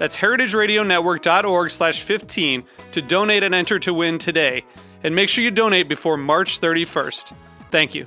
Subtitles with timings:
[0.00, 4.64] That's heritageradionetwork.org slash 15 to donate and enter to win today.
[5.04, 7.34] And make sure you donate before March 31st.
[7.70, 8.06] Thank you.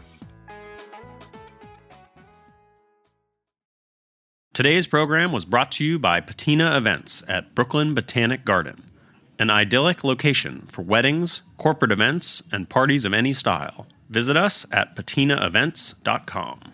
[4.53, 8.89] Today's program was brought to you by Patina Events at Brooklyn Botanic Garden,
[9.37, 13.85] an idyllic location for weddings, corporate events, and parties of any style.
[14.09, 16.72] Visit us at patinaevents.com.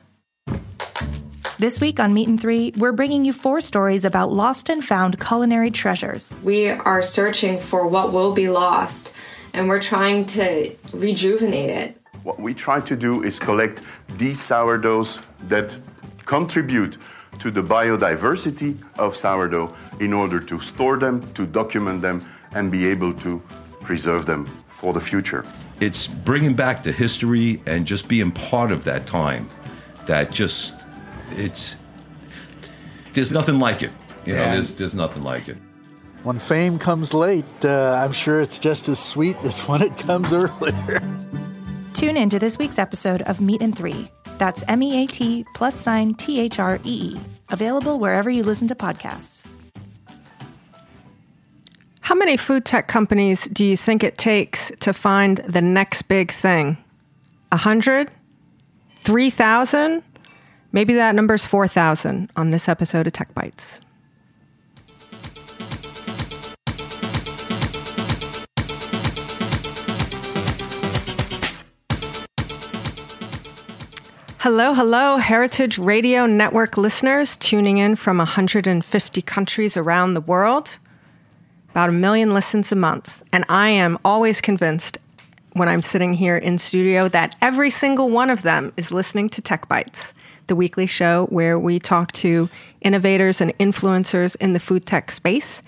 [1.59, 5.19] This week on Meat and Three, we're bringing you four stories about lost and found
[5.19, 6.33] culinary treasures.
[6.41, 9.13] We are searching for what will be lost,
[9.53, 12.01] and we're trying to rejuvenate it.
[12.23, 13.81] What we try to do is collect
[14.17, 15.77] these sourdoughs that
[16.23, 16.97] contribute
[17.39, 22.87] to the biodiversity of sourdough in order to store them, to document them, and be
[22.87, 23.43] able to
[23.81, 25.43] preserve them for the future.
[25.81, 29.49] It's bringing back the history and just being part of that time.
[30.05, 30.78] That just,
[31.37, 31.75] it's,
[33.13, 33.91] there's nothing like it.
[34.25, 34.55] You know, Yeah.
[34.55, 35.57] there's, there's nothing like it.
[36.23, 40.33] When fame comes late, uh, I'm sure it's just as sweet as when it comes
[40.33, 40.99] earlier.
[41.93, 44.09] Tune in to this week's episode of Meat and Three.
[44.37, 47.19] That's M E A T plus sign T H R E E.
[47.49, 49.45] Available wherever you listen to podcasts.
[52.01, 56.31] How many food tech companies do you think it takes to find the next big
[56.31, 56.77] thing?
[57.51, 58.11] A hundred?
[59.01, 60.03] Three thousand?
[60.71, 63.81] Maybe that number's four thousand on this episode of Tech Bites.
[74.39, 80.77] Hello, hello, Heritage Radio Network listeners tuning in from 150 countries around the world
[81.71, 83.21] about a million listens a month.
[83.33, 84.97] And I am always convinced
[85.53, 89.41] when I'm sitting here in studio that every single one of them is listening to
[89.41, 90.13] Tech Bites,
[90.49, 92.49] the weekly show where we talk to
[92.81, 95.63] innovators and influencers in the food tech space.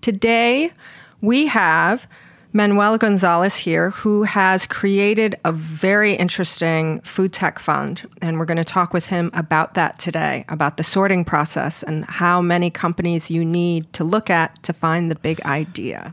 [0.00, 0.72] Today,
[1.20, 2.08] we have
[2.52, 8.08] Manuel Gonzalez here, who has created a very interesting food tech fund.
[8.20, 12.04] And we're going to talk with him about that today, about the sorting process and
[12.06, 16.12] how many companies you need to look at to find the big idea.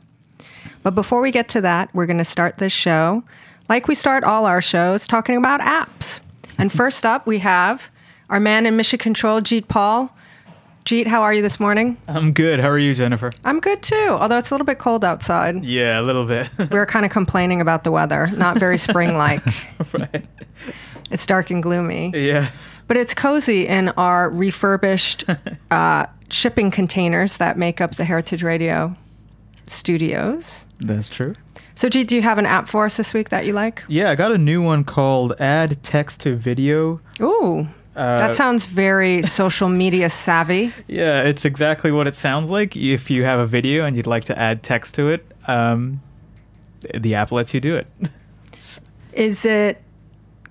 [0.83, 3.23] But before we get to that, we're going to start this show,
[3.67, 6.19] like we start all our shows, talking about apps.
[6.59, 7.89] And first up, we have
[8.29, 10.13] our man in Mission Control, Jeet Paul.
[10.85, 11.97] Jeet, how are you this morning?
[12.07, 12.59] I'm good.
[12.61, 13.31] How are you, Jennifer?
[13.43, 15.65] I'm good too, although it's a little bit cold outside.
[15.65, 16.49] Yeah, a little bit.
[16.71, 19.43] We're kind of complaining about the weather, not very spring like.
[19.93, 20.25] right.
[21.11, 22.13] It's dark and gloomy.
[22.15, 22.49] Yeah.
[22.87, 25.25] But it's cozy in our refurbished
[25.71, 28.95] uh, shipping containers that make up the Heritage Radio
[29.67, 30.65] studios.
[30.79, 31.35] That's true.
[31.75, 33.83] So, Jeet, do you have an app for us this week that you like?
[33.87, 37.01] Yeah, I got a new one called Add Text to Video.
[37.21, 40.71] Ooh, Uh, that sounds very social media savvy.
[40.87, 42.77] Yeah, it's exactly what it sounds like.
[42.77, 46.01] If you have a video and you'd like to add text to it, um,
[46.93, 47.87] the app lets you do it.
[49.13, 49.81] Is it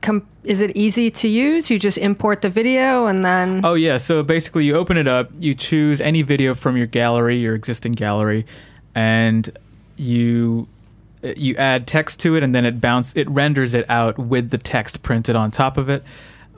[0.01, 1.71] com- is it easy to use?
[1.71, 5.31] You just import the video and then Oh yeah, so basically you open it up,
[5.39, 8.45] you choose any video from your gallery, your existing gallery,
[8.95, 9.57] and
[9.97, 10.69] you
[11.23, 14.59] you add text to it and then it bounce it renders it out with the
[14.59, 16.03] text printed on top of it.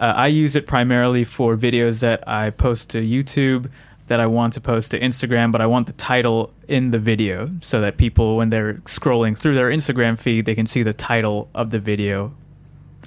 [0.00, 3.70] Uh, I use it primarily for videos that I post to YouTube
[4.08, 7.50] that I want to post to Instagram, but I want the title in the video
[7.60, 11.48] so that people, when they're scrolling through their Instagram feed, they can see the title
[11.54, 12.34] of the video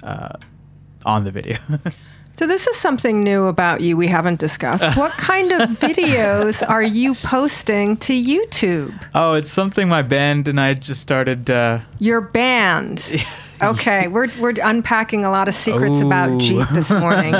[0.02, 0.36] uh,
[1.04, 1.58] on the video.
[2.34, 4.96] So this is something new about you we haven't discussed.
[4.96, 8.98] what kind of videos are you posting to YouTube?
[9.14, 11.50] oh, it's something my band and I just started.
[11.50, 13.24] Uh, Your band.
[13.62, 17.34] Okay, we're we're unpacking a lot of secrets about Jeet this morning.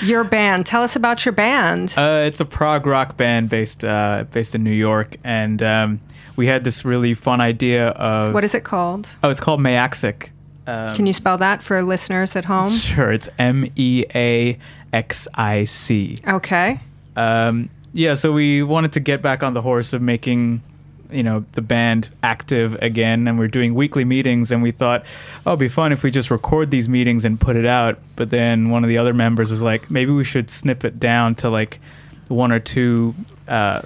[0.08, 0.66] your band.
[0.66, 1.94] Tell us about your band.
[1.96, 6.00] Uh, it's a prog rock band based uh, based in New York, and um,
[6.36, 9.08] we had this really fun idea of what is it called?
[9.22, 10.30] Oh, it's called Meaxic.
[10.68, 12.72] Um, Can you spell that for listeners at home?
[12.76, 14.58] Sure, it's M E A
[14.92, 16.18] X I C.
[16.26, 16.80] Okay.
[17.16, 20.62] Um, yeah, so we wanted to get back on the horse of making,
[21.10, 25.04] you know, the band active again, and we're doing weekly meetings, and we thought,
[25.44, 27.98] oh, it'd be fun if we just record these meetings and put it out.
[28.16, 31.34] But then one of the other members was like, maybe we should snip it down
[31.36, 31.80] to like
[32.28, 33.14] one or two,
[33.48, 33.82] uh,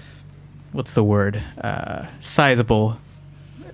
[0.73, 2.99] what's the word, uh, sizable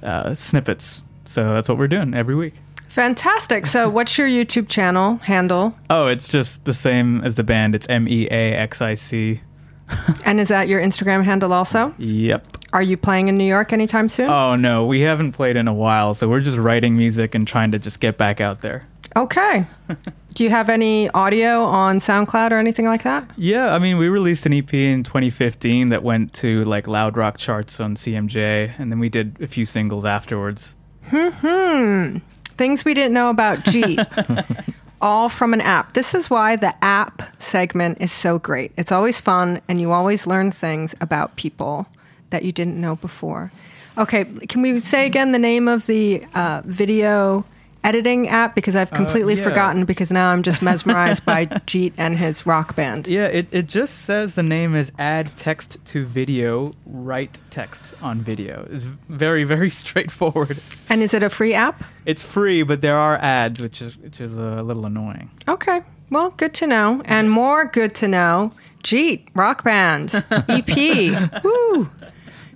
[0.03, 1.03] uh, snippets.
[1.25, 2.55] So that's what we're doing every week.
[2.89, 3.67] Fantastic.
[3.67, 5.77] So, what's your YouTube channel handle?
[5.91, 7.75] Oh, it's just the same as the band.
[7.75, 9.43] It's M E A X I C.
[10.25, 11.95] And is that your Instagram handle also?
[11.99, 12.57] Yep.
[12.73, 14.29] Are you playing in New York anytime soon?
[14.29, 17.71] Oh no, we haven't played in a while, so we're just writing music and trying
[17.71, 18.87] to just get back out there.
[19.15, 19.67] Okay.
[20.35, 23.31] Do you have any audio on SoundCloud or anything like that?
[23.37, 27.39] Yeah, I mean, we released an EP in 2015 that went to like loud rock
[27.39, 30.75] charts on CMJ, and then we did a few singles afterwards.
[31.09, 32.19] Hmm.
[32.59, 34.75] Things we didn't know about Jeet.
[35.01, 35.93] All from an app.
[35.93, 38.73] This is why the app segment is so great.
[38.77, 41.87] It's always fun, and you always learn things about people
[42.31, 43.53] that you didn't know before.
[43.99, 47.45] Okay, can we say again the name of the uh, video
[47.87, 48.55] editing app?
[48.55, 49.45] Because I've uh, completely yeah.
[49.45, 53.07] forgotten because now I'm just mesmerized by Jeet and his rock band.
[53.07, 58.21] Yeah, it, it just says the name is add text to video, write text on
[58.21, 58.67] video.
[58.71, 60.59] It's very, very straightforward.
[60.89, 61.85] And is it a free app?
[62.05, 65.31] It's free, but there are ads, which is which is a little annoying.
[65.49, 65.83] Okay.
[66.11, 67.03] Well, good to know.
[67.07, 68.53] And more good to know.
[68.85, 71.43] Jeet, rock band, EP.
[71.45, 71.91] Woo.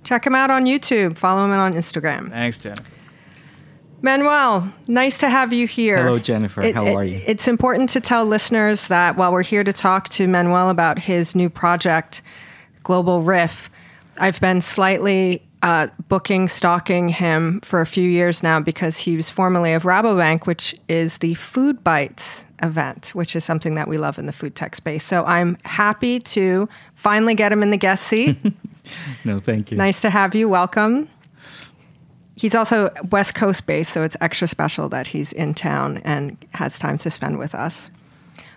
[0.05, 1.17] Check him out on YouTube.
[1.17, 2.31] Follow him on Instagram.
[2.31, 2.85] Thanks, Jennifer.
[4.03, 6.03] Manuel, nice to have you here.
[6.03, 6.63] Hello, Jennifer.
[6.73, 7.21] How are you?
[7.27, 11.35] It's important to tell listeners that while we're here to talk to Manuel about his
[11.35, 12.23] new project,
[12.83, 13.71] Global Riff,
[14.19, 19.31] I've been slightly uh, booking, stalking him for a few years now because he was
[19.31, 24.25] formerly of Rabobank, which is the FoodBytes event, which is something that we love in
[24.25, 25.05] the food tech space.
[25.05, 28.39] So I'm happy to finally get him in the guest seat.
[29.25, 29.77] no, thank you.
[29.77, 30.49] Nice to have you.
[30.49, 31.09] Welcome.
[32.41, 36.79] He's also West Coast based, so it's extra special that he's in town and has
[36.79, 37.91] time to spend with us.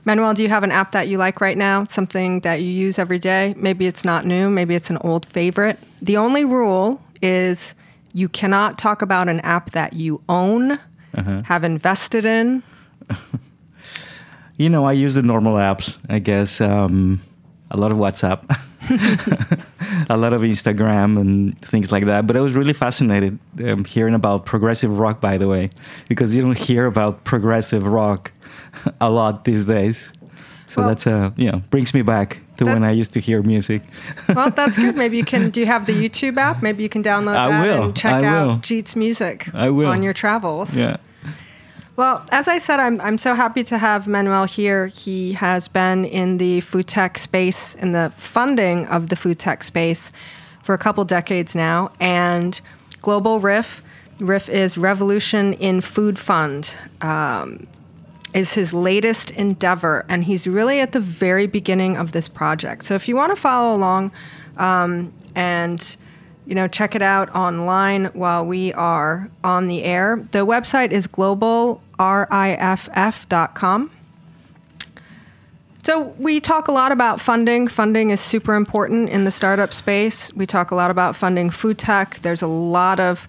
[0.06, 1.84] Manuel, do you have an app that you like right now?
[1.90, 3.54] Something that you use every day?
[3.58, 5.78] Maybe it's not new, maybe it's an old favorite.
[6.02, 7.76] The only rule is
[8.14, 10.80] you cannot talk about an app that you own,
[11.16, 11.42] Uh-huh.
[11.44, 12.64] have invested in.
[14.58, 16.62] You know, I use the normal apps, I guess.
[16.62, 17.20] Um,
[17.74, 18.44] a lot of WhatsApp,
[20.10, 22.28] a lot of Instagram, and things like that.
[22.28, 25.70] But I was really fascinated um, hearing about progressive rock, by the way,
[26.08, 28.32] because you don't hear about progressive rock
[29.02, 30.12] a lot these days.
[30.68, 33.20] So Well- that's uh, you know brings me back to That- when I used to
[33.20, 33.82] hear music.
[34.36, 34.96] Well, that's good.
[34.96, 35.50] Maybe you can.
[35.50, 36.62] Do you have the YouTube app?
[36.64, 37.84] Maybe you can download I that will.
[37.86, 38.56] and check I out will.
[38.58, 39.88] Jeet's music I will.
[39.88, 40.78] on your travels.
[40.78, 40.98] yeah.
[41.96, 44.88] Well, as I said, I'm, I'm so happy to have Manuel here.
[44.88, 49.64] He has been in the food tech space, in the funding of the food tech
[49.64, 50.12] space
[50.64, 51.92] for a couple decades now.
[52.00, 52.60] And
[53.04, 53.84] Global RIFF,
[54.18, 57.68] RIFF is Revolution in Food Fund, um,
[58.34, 60.04] is his latest endeavor.
[60.10, 62.86] And he's really at the very beginning of this project.
[62.86, 64.12] So if you want to follow along
[64.58, 65.96] um, and
[66.46, 70.26] you know, check it out online while we are on the air.
[70.32, 73.92] The website is globalriff.com.
[75.86, 77.68] So we talk a lot about funding.
[77.68, 80.34] Funding is super important in the startup space.
[80.34, 82.20] We talk a lot about funding food tech.
[82.22, 83.28] There's a lot of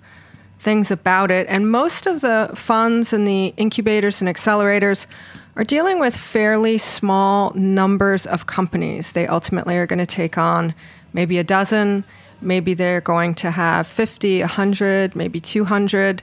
[0.61, 5.07] things about it, and most of the funds and the incubators and accelerators
[5.57, 9.13] are dealing with fairly small numbers of companies.
[9.13, 10.75] They ultimately are going to take on
[11.13, 12.05] maybe a dozen,
[12.45, 16.23] maybe they're going to have 50, 100, maybe 200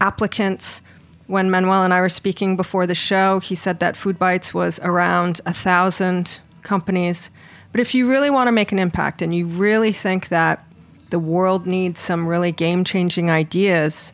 [0.00, 0.82] applicants.
[1.26, 5.40] When Manuel and I were speaking before the show, he said that FoodBytes was around
[5.46, 7.30] a thousand companies.
[7.70, 10.64] But if you really want to make an impact and you really think that
[11.10, 14.12] the world needs some really game changing ideas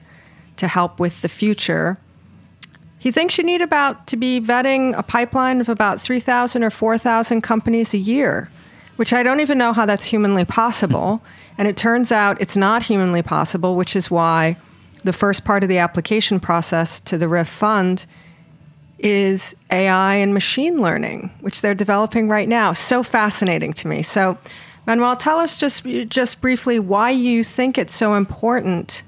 [0.56, 1.98] to help with the future,
[2.98, 7.40] he thinks you need about to be vetting a pipeline of about 3,000 or 4,000
[7.42, 8.50] companies a year,
[8.98, 11.22] which I don't even know how that's humanly possible.
[11.56, 14.56] and it turns out it's not humanly possible, which is why
[15.04, 18.06] the first part of the application process to the RIFF fund
[18.98, 22.72] is AI and machine learning, which they're developing right now.
[22.72, 24.02] So fascinating to me.
[24.02, 24.36] So,
[24.86, 29.02] Manuel, tell us just just briefly why you think it's so important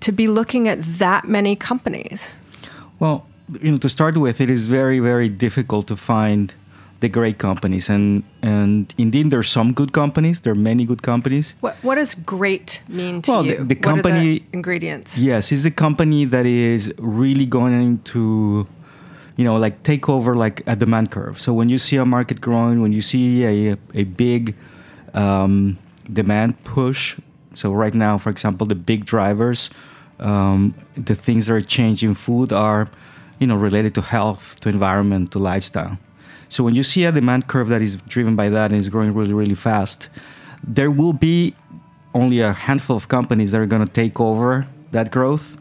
[0.00, 2.36] to be looking at that many companies.
[3.00, 3.26] Well,
[3.60, 6.54] you know, to start with, it is very, very difficult to find
[7.00, 10.40] the great companies, and and indeed there are some good companies.
[10.40, 11.54] There are many good companies.
[11.60, 13.56] What what does great mean to Well, you?
[13.56, 15.18] the- the What are company- ingredients.
[15.18, 18.66] Yes, it's a company that is really going to,
[19.36, 21.38] you know, like take over like a demand curve.
[21.40, 24.54] So when you see a market growing, when you see a a big
[25.14, 25.76] um,
[26.12, 27.16] demand push.
[27.54, 29.70] So right now, for example, the big drivers,
[30.20, 32.86] um, the things that are changing food are,
[33.40, 35.96] you know, related to health, to environment, to lifestyle.
[36.48, 39.14] So when you see a demand curve that is driven by that and is growing
[39.14, 40.08] really, really fast,
[40.62, 41.54] there will be
[42.14, 45.56] only a handful of companies that are going to take over that growth.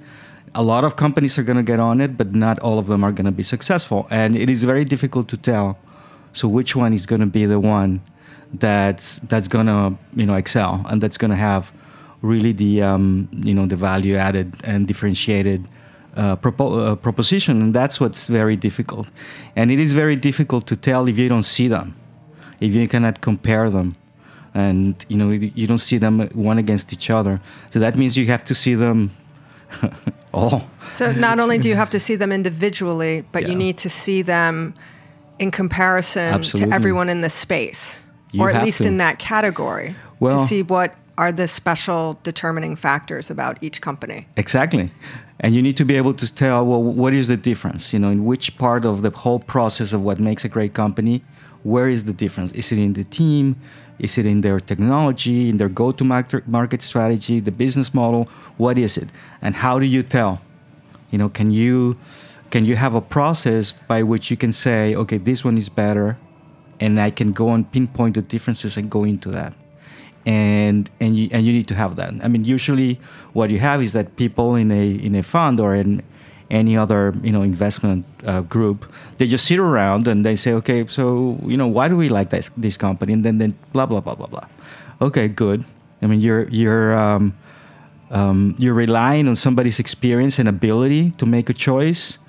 [0.56, 3.03] A lot of companies are going to get on it, but not all of them
[3.03, 4.08] are going to be successful.
[4.10, 5.77] And it is very difficult to tell.
[6.34, 8.01] So which one is going to be the one
[8.53, 11.70] that's that's going to you know excel and that's going to have
[12.22, 15.67] really the um, you know the value added and differentiated
[16.18, 19.08] uh, propo- uh, proposition, and that's what's very difficult.
[19.56, 21.96] And it is very difficult to tell if you don't see them,
[22.60, 23.96] if you cannot compare them,
[24.54, 27.40] and you know you don't see them one against each other.
[27.72, 29.12] So that means you have to see them
[30.34, 30.64] all.
[30.92, 34.22] So not only do you have to see them individually, but you need to see
[34.24, 34.74] them
[35.40, 36.70] in comparison Absolutely.
[36.72, 38.88] to everyone in the space, You or at least to.
[38.88, 44.28] in that category, Well- to see what are the special determining factors about each company.
[44.38, 44.92] Exactly.
[45.39, 47.94] And you need to be able to tell, well, what is the difference?
[47.94, 51.24] You know, in which part of the whole process of what makes a great company,
[51.63, 52.51] where is the difference?
[52.53, 53.56] Is it in the team?
[54.00, 58.29] Is it in their technology, in their go to market strategy, the business model?
[58.58, 59.10] What is it?
[59.41, 60.41] And how do you tell?
[61.12, 61.98] You know, can you
[62.50, 66.17] can you have a process by which you can say, okay, this one is better,
[66.79, 69.53] and I can go and pinpoint the differences and go into that
[70.28, 72.14] and and you, and you need to have that.
[72.22, 73.00] I mean, usually
[73.32, 76.04] what you have is that people in a in a fund or in
[76.52, 80.86] any other you know investment uh, group, they just sit around and they say, okay,
[80.88, 83.14] so you know why do we like this this company?
[83.14, 84.48] And then then blah blah blah blah blah.
[85.02, 85.64] Okay, good.
[86.02, 87.34] I mean, you're you're um,
[88.12, 92.20] um, you're relying on somebody's experience and ability to make a choice.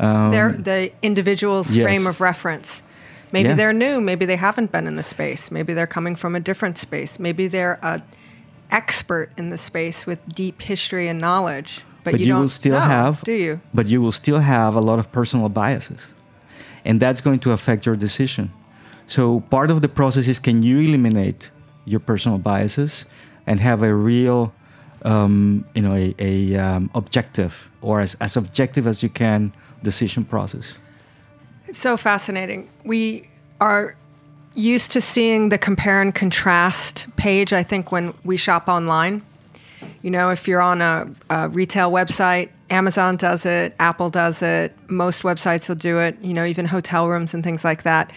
[0.00, 1.84] Um, They're the individual's yes.
[1.84, 2.82] frame of reference.
[3.32, 3.54] Maybe Yeah.
[3.54, 4.00] they're new.
[4.00, 5.50] Maybe they haven't been in the space.
[5.50, 7.18] Maybe they're coming from a different space.
[7.18, 8.02] Maybe they're an
[8.70, 11.82] expert in the space with deep history and knowledge.
[12.04, 13.60] But, but you, you, don't will still know, have do you?
[13.72, 16.00] but you will still have a lot of personal biases
[16.84, 18.50] and that's going to affect your decision
[19.06, 21.50] so part of the process is can you eliminate
[21.84, 23.04] your personal biases
[23.46, 24.52] and have a real
[25.04, 29.52] um, you know a, a um, objective or as, as objective as you can
[29.84, 30.74] decision process
[31.72, 32.68] so fascinating.
[32.84, 33.28] We
[33.60, 33.96] are
[34.54, 39.22] used to seeing the compare and contrast page, I think, when we shop online.
[40.02, 44.76] You know, if you're on a, a retail website, Amazon does it, Apple does it,
[44.88, 48.12] most websites will do it, you know, even hotel rooms and things like that.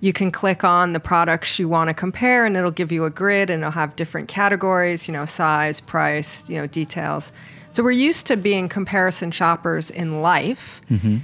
[0.00, 3.10] You can click on the products you want to compare and it'll give you a
[3.10, 7.32] grid and it'll have different categories, you know, size, price, you know, details.
[7.72, 11.18] So we're used to being comparison shoppers in life mm-hmm.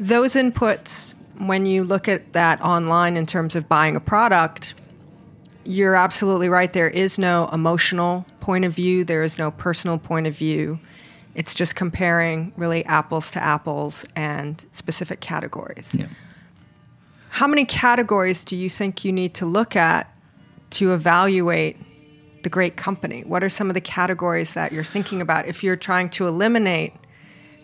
[0.00, 4.74] Those inputs when you look at that online in terms of buying a product
[5.68, 6.72] you're absolutely right.
[6.72, 9.04] There is no emotional point of view.
[9.04, 10.80] There is no personal point of view.
[11.34, 15.94] It's just comparing really apples to apples and specific categories.
[15.94, 16.06] Yeah.
[17.28, 20.10] How many categories do you think you need to look at
[20.70, 21.76] to evaluate
[22.44, 23.22] the great company?
[23.24, 26.94] What are some of the categories that you're thinking about if you're trying to eliminate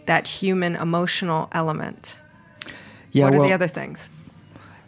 [0.04, 2.18] that human emotional element
[3.14, 4.10] yeah what are well, the other things?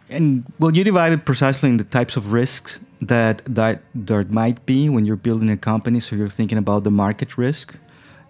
[0.09, 4.88] And well, you divided precisely in the types of risks that that there might be
[4.88, 6.00] when you're building a company.
[6.00, 7.75] So you're thinking about the market risk,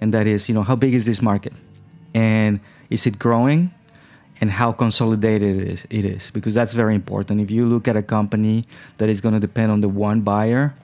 [0.01, 1.53] and that is, you know, how big is this market,
[2.15, 3.75] and is it growing,
[4.41, 5.87] and how consolidated it is.
[5.91, 7.41] It is because that's very important.
[7.41, 8.67] If you look at a company
[8.99, 10.75] that is going to depend on the one buyer,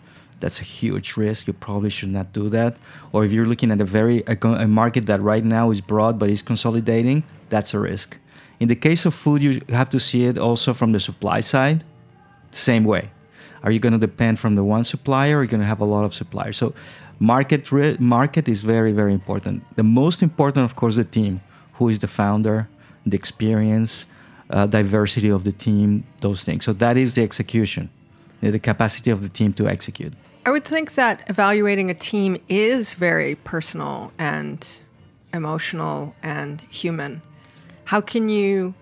[0.40, 1.46] that's a huge risk.
[1.46, 2.76] You probably should not do that.
[3.12, 6.18] Or if you're looking at a very a, a market that right now is broad
[6.18, 8.16] but is consolidating, that's a risk.
[8.62, 11.82] In the case of food, you have to see it also from the supply side.
[12.52, 13.10] the Same way.
[13.64, 15.80] Are you going to depend from the one supplier or are you going to have
[15.80, 16.58] a lot of suppliers?
[16.58, 16.72] So
[17.18, 19.64] market ri- market is very very important.
[19.74, 21.40] The most important of course the team,
[21.78, 22.68] who is the founder,
[23.04, 24.06] the experience,
[24.50, 26.64] uh, diversity of the team, those things.
[26.64, 27.90] So that is the execution,
[28.40, 30.12] the capacity of the team to execute.
[30.46, 34.58] I would think that evaluating a team is very personal and
[35.34, 37.22] emotional and human.
[37.92, 38.72] How can you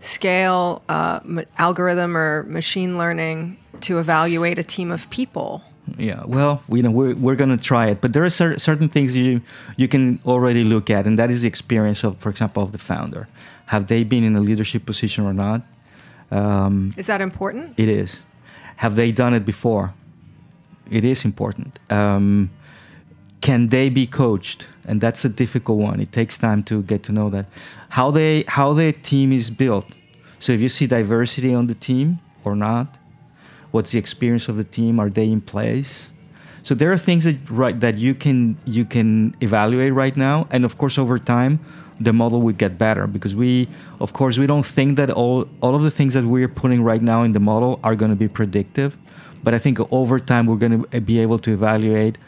[0.00, 5.62] scale uh, m- algorithm or machine learning to evaluate a team of people?
[5.96, 8.88] Yeah, well, you know, we're, we're going to try it, but there are cer- certain
[8.88, 9.40] things you
[9.76, 12.78] you can already look at, and that is the experience of, for example, of the
[12.78, 13.28] founder.
[13.66, 15.62] Have they been in a leadership position or not?
[16.32, 17.74] Um, Is that important?
[17.78, 18.20] it is.
[18.78, 19.94] Have they done it before?
[20.90, 21.78] It is important.
[21.88, 22.50] Um,
[23.40, 24.66] can they be coached?
[24.84, 26.00] And that's a difficult one.
[26.00, 27.46] It takes time to get to know that.
[27.90, 29.86] How they how the team is built.
[30.38, 32.98] So if you see diversity on the team or not,
[33.70, 35.00] what's the experience of the team?
[35.00, 36.10] Are they in place?
[36.62, 40.64] So there are things that right that you can you can evaluate right now, and
[40.64, 41.60] of course over time,
[42.00, 43.68] the model would get better because we,
[44.00, 47.02] of course, we don't think that all all of the things that we're putting right
[47.02, 48.96] now in the model are going to be predictive,
[49.44, 52.18] but I think over time we're going to be able to evaluate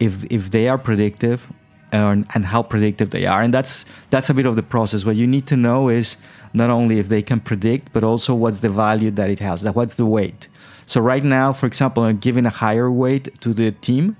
[0.00, 1.46] if if they are predictive
[1.92, 5.04] and, and how predictive they are, and that's that's a bit of the process.
[5.04, 6.16] What you need to know is
[6.52, 9.74] not only if they can predict, but also what's the value that it has, that
[9.76, 10.48] what's the weight.
[10.86, 14.16] So right now, for example, I'm giving a higher weight to the team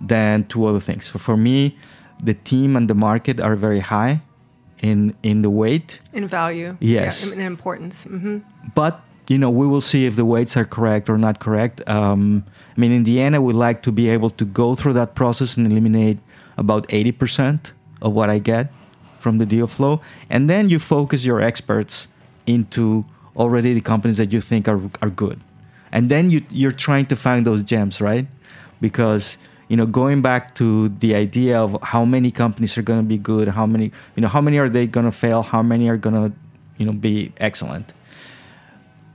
[0.00, 1.06] than to other things.
[1.12, 1.78] So for me,
[2.22, 4.22] the team and the market are very high
[4.80, 6.00] in in the weight.
[6.12, 6.76] In value.
[6.80, 7.24] Yes.
[7.24, 8.04] Yeah, in importance.
[8.04, 8.38] hmm
[8.74, 11.86] But you know, we will see if the weights are correct or not correct.
[11.88, 12.44] Um,
[12.76, 15.14] I mean, in the end, I would like to be able to go through that
[15.14, 16.18] process and eliminate
[16.56, 18.72] about eighty percent of what I get
[19.18, 22.08] from the deal flow, and then you focus your experts
[22.46, 23.04] into
[23.36, 25.40] already the companies that you think are are good,
[25.92, 28.26] and then you you're trying to find those gems, right?
[28.80, 29.38] Because
[29.68, 33.16] you know, going back to the idea of how many companies are going to be
[33.16, 35.96] good, how many, you know, how many are they going to fail, how many are
[35.96, 36.36] going to,
[36.76, 37.94] you know, be excellent.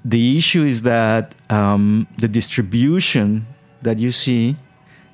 [0.05, 3.45] The issue is that um, the distribution
[3.81, 4.55] that you see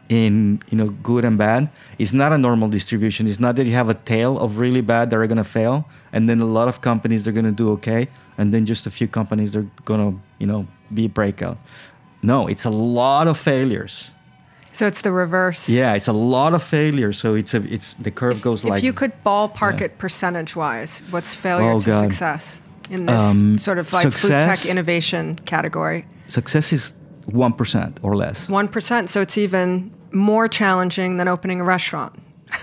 [0.10, 3.27] in you know good and bad is not a normal distribution.
[3.27, 5.86] It's not that you have a tail of really bad that are going to fail,
[6.13, 8.92] and then a lot of companies they're going to do okay, and then just a
[8.92, 11.58] few companies they're going to you know be breakout.
[12.22, 14.12] No, it's a lot of failures.
[14.72, 15.70] So it's the reverse.
[15.70, 17.18] Yeah, it's a lot of failures.
[17.18, 19.86] So it's a it's the curve goes If like you could ballpark Yeah.
[19.86, 22.01] it percentage wise, what's failure Oh, to God.
[22.01, 26.06] success in this Um, sort of like food tech innovation category?
[26.27, 28.46] success is one percent or less.
[28.48, 29.10] 1%.
[29.10, 32.13] So it's even more challenging than opening a restaurant.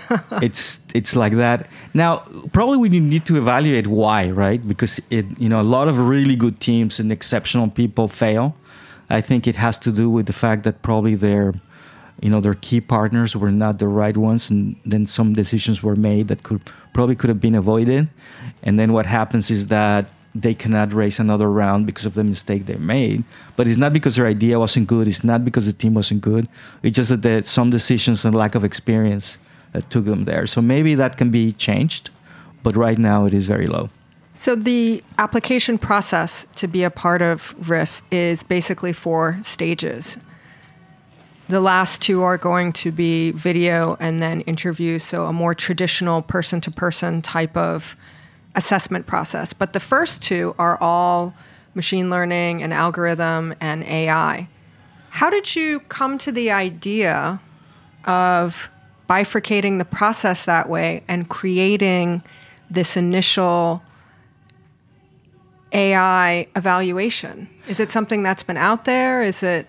[0.41, 1.67] it's it's like that.
[1.93, 4.65] Now, probably we need to evaluate why, right?
[4.67, 8.55] Because it you know a lot of really good teams and exceptional people fail.
[9.09, 11.53] I think it has to do with the fact that probably their
[12.23, 15.95] you know their key partners were not the right ones and then some decisions were
[15.95, 16.61] made that could
[16.93, 18.07] probably could have been avoided.
[18.63, 22.65] And then what happens is that they cannot raise another round because of the mistake
[22.65, 23.23] they made.
[23.55, 25.07] But it's not because their idea wasn't good.
[25.07, 26.47] It's not because the team wasn't good.
[26.81, 29.37] It's just that some decisions and lack of experience
[29.73, 30.47] that took them there.
[30.47, 32.09] So maybe that can be changed
[32.63, 33.89] but right now it is very low.
[34.33, 40.17] So the application process to be a part of Riff is basically four stages.
[41.49, 46.21] The last two are going to be video and then interview, so a more traditional
[46.21, 47.97] person to person type of
[48.55, 49.51] assessment process.
[49.51, 51.33] But the first two are all
[51.75, 54.47] machine learning and algorithm and AI.
[55.09, 57.41] How did you come to the idea
[58.05, 58.69] of
[59.09, 62.23] bifurcating the process that way and creating
[62.69, 63.83] this initial
[65.73, 67.49] AI evaluation?
[67.67, 69.21] Is it something that's been out there?
[69.21, 69.67] Is it?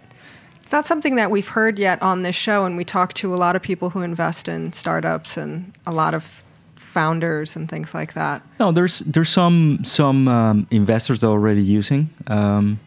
[0.65, 3.37] It's not something that we've heard yet on this show, and we talk to a
[3.37, 6.43] lot of people who invest in startups and a lot of
[6.77, 8.41] founders and things like that.
[8.59, 12.81] No, there's there's some some um, investors that are already using um,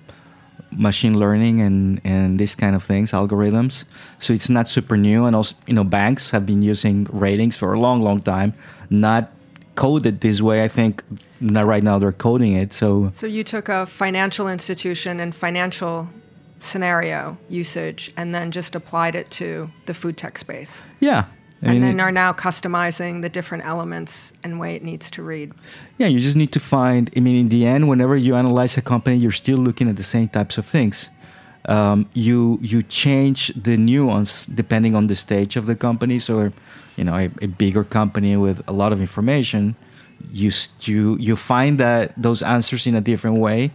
[0.72, 3.84] machine learning and and these kind of things, algorithms.
[4.18, 7.74] So it's not super new, and also you know banks have been using ratings for
[7.74, 8.56] a long, long time,
[8.90, 9.30] not
[9.76, 10.64] coded this way.
[10.64, 11.04] I think
[11.40, 12.74] not right now they're coding it.
[12.74, 16.10] So So you took a financial institution and financial
[16.60, 21.26] scenario usage, and then just applied it to the food tech space, yeah,
[21.62, 25.24] I and mean, then are now customizing the different elements and way it needs to
[25.24, 25.54] read.
[25.98, 27.12] Yeah, you just need to find.
[27.16, 30.04] I mean, in the end, whenever you analyze a company, you're still looking at the
[30.04, 31.10] same types of things.
[31.66, 36.20] Um, you you change the nuance depending on the stage of the company.
[36.20, 36.52] So,
[36.96, 39.76] you know, a, a bigger company with a lot of information,
[40.32, 43.72] you you you find that those answers in a different way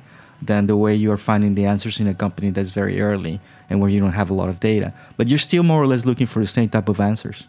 [0.47, 3.81] than the way you are finding the answers in a company that's very early and
[3.81, 4.93] where you don't have a lot of data.
[5.17, 7.47] But you're still more or less looking for the same type of answers.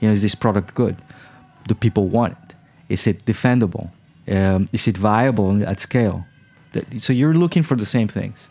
[0.00, 0.96] You know, is this product good?
[1.68, 2.54] Do people want it?
[2.88, 3.90] Is it defendable?
[4.28, 6.24] Um, is it viable at scale?
[6.72, 8.48] That- So you're looking for the same things.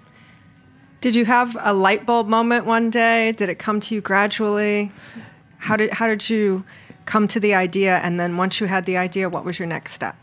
[1.01, 3.31] Did you have a light bulb moment one day?
[3.33, 4.91] Did it come to you gradually?
[5.57, 6.63] How did how did you
[7.05, 7.97] come to the idea?
[8.03, 10.15] And then once you had the idea, what was your next step?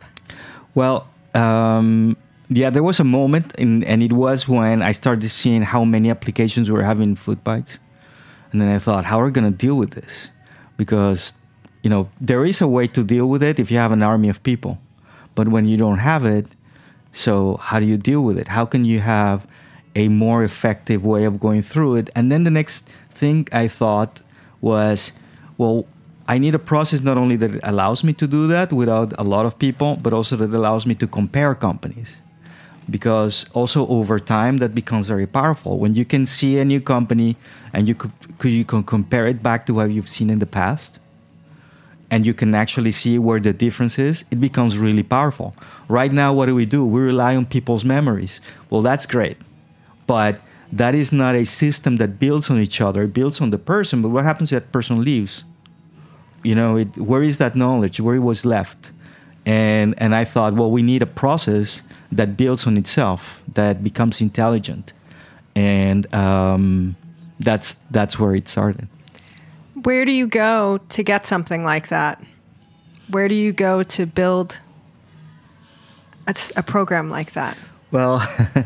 [0.75, 2.17] Well, um,
[2.57, 6.11] yeah, there was a moment, in, and it was when I started seeing how many
[6.11, 7.79] applications we were having FoodBytes,
[8.51, 10.29] and then I thought, how are we going to deal with this?
[10.77, 11.33] Because
[11.83, 14.29] you know there is a way to deal with it if you have an army
[14.29, 14.79] of people,
[15.35, 16.47] but when you don't have it,
[17.13, 18.49] So, how do you deal with it?
[18.49, 19.47] How can you have
[19.95, 22.11] a more effective way of going through it?
[22.17, 24.23] And then the next thing I thought
[24.61, 25.13] was,
[25.59, 25.85] well,
[26.27, 29.45] I need a process not only that allows me to do that without a lot
[29.45, 32.17] of people, but also that allows me to compare companies.
[32.93, 35.79] Because also over time, that becomes very powerful.
[35.79, 37.37] When you can see a new company
[37.73, 38.13] and you could,
[38.45, 41.01] you can compare it back to what you've seen in the past,
[42.13, 45.57] and you can actually see where the difference is, it becomes really powerful.
[45.89, 46.85] Right now, what do we do?
[46.85, 48.43] We rely on people's memories.
[48.69, 49.39] Well, that's great.
[50.07, 53.59] But that is not a system that builds on each other, it builds on the
[53.59, 54.03] person.
[54.03, 55.45] But what happens if that person leaves?
[56.43, 58.01] You know, it, where is that knowledge?
[58.01, 58.91] Where it was left?
[59.45, 64.21] And, and I thought, well, we need a process that builds on itself, that becomes
[64.21, 64.93] intelligent.
[65.55, 66.97] And um,
[67.41, 68.89] that's, that's where it started.
[69.83, 72.23] Where do you go to get something like that?
[73.09, 74.61] Where do you go to build
[76.27, 77.57] a, a program like that?
[77.91, 78.27] Well,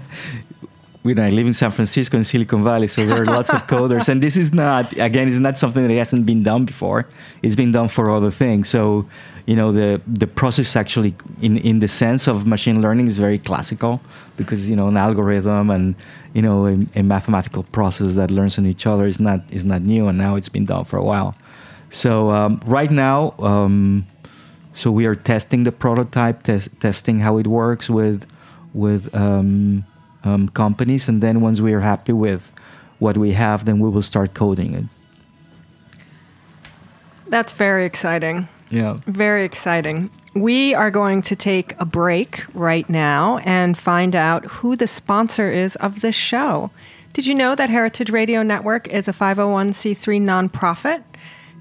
[1.05, 3.67] you know, I live in San Francisco in Silicon Valley, so there are lots of
[3.67, 4.09] coders.
[4.09, 7.09] And this is not, again, it's not something that hasn't been done before.
[7.43, 8.69] It's been done for other things.
[8.69, 9.07] So,
[9.47, 13.39] you know, the the process actually, in in the sense of machine learning, is very
[13.39, 14.01] classical
[14.37, 15.95] because you know an algorithm and
[16.35, 19.83] you know a, a mathematical process that learns on each other is not is not
[19.83, 21.35] new, and now it's been done for a while.
[21.91, 23.35] So um, right now.
[23.39, 24.07] Um,
[24.75, 28.27] so we are testing the prototype, tes- testing how it works with
[28.75, 29.87] with um,
[30.23, 32.53] um, companies, and then once we are happy with
[32.99, 34.85] what we have, then we will start coding it.
[37.29, 38.49] That's very exciting.
[38.71, 38.99] Yeah.
[39.07, 40.11] Very exciting.
[40.35, 45.51] We are going to take a break right now and find out who the sponsor
[45.51, 46.71] is of this show.
[47.13, 51.03] Did you know that Heritage Radio Network is a 501c3 nonprofit?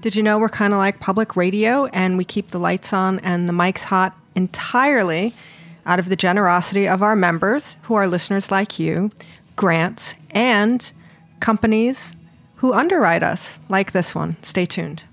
[0.02, 3.18] Did you know we're kind of like public radio and we keep the lights on
[3.20, 5.34] and the mics hot entirely
[5.86, 9.10] out of the generosity of our members, who are listeners like you,
[9.54, 10.92] grants, and
[11.40, 12.12] companies
[12.56, 14.36] who underwrite us, like this one.
[14.42, 15.04] Stay tuned.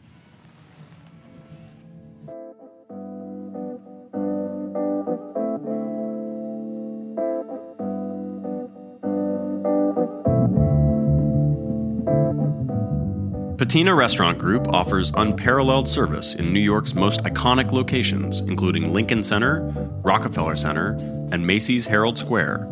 [13.63, 19.61] Patina Restaurant Group offers unparalleled service in New York's most iconic locations, including Lincoln Center,
[20.03, 20.97] Rockefeller Center,
[21.31, 22.67] and Macy's Herald Square.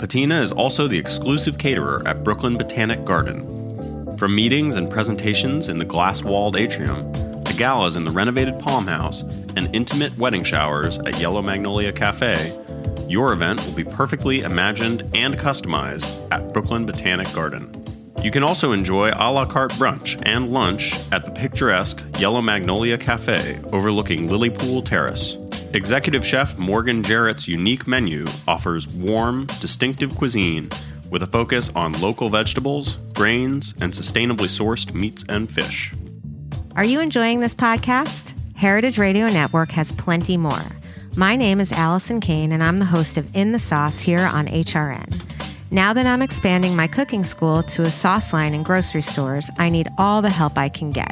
[0.00, 4.18] Patina is also the exclusive caterer at Brooklyn Botanic Garden.
[4.18, 7.12] From meetings and presentations in the glass walled atrium,
[7.44, 9.22] to galas in the renovated Palm House,
[9.54, 12.52] and intimate wedding showers at Yellow Magnolia Cafe,
[13.08, 17.83] your event will be perfectly imagined and customized at Brooklyn Botanic Garden.
[18.24, 22.96] You can also enjoy a la carte brunch and lunch at the picturesque Yellow Magnolia
[22.96, 25.36] Cafe overlooking Lilypool Terrace.
[25.74, 30.70] Executive Chef Morgan Jarrett's unique menu offers warm, distinctive cuisine
[31.10, 35.92] with a focus on local vegetables, grains, and sustainably sourced meats and fish.
[36.76, 38.32] Are you enjoying this podcast?
[38.56, 40.64] Heritage Radio Network has plenty more.
[41.14, 44.46] My name is Alison Cayne, and I'm the host of In the Sauce here on
[44.46, 45.33] HRN.
[45.74, 49.70] Now that I'm expanding my cooking school to a sauce line in grocery stores, I
[49.70, 51.10] need all the help I can get.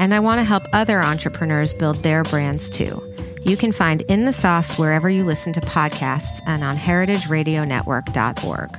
[0.00, 3.00] And I want to help other entrepreneurs build their brands too.
[3.44, 8.78] You can find In the Sauce wherever you listen to podcasts and on heritageradionetwork.org.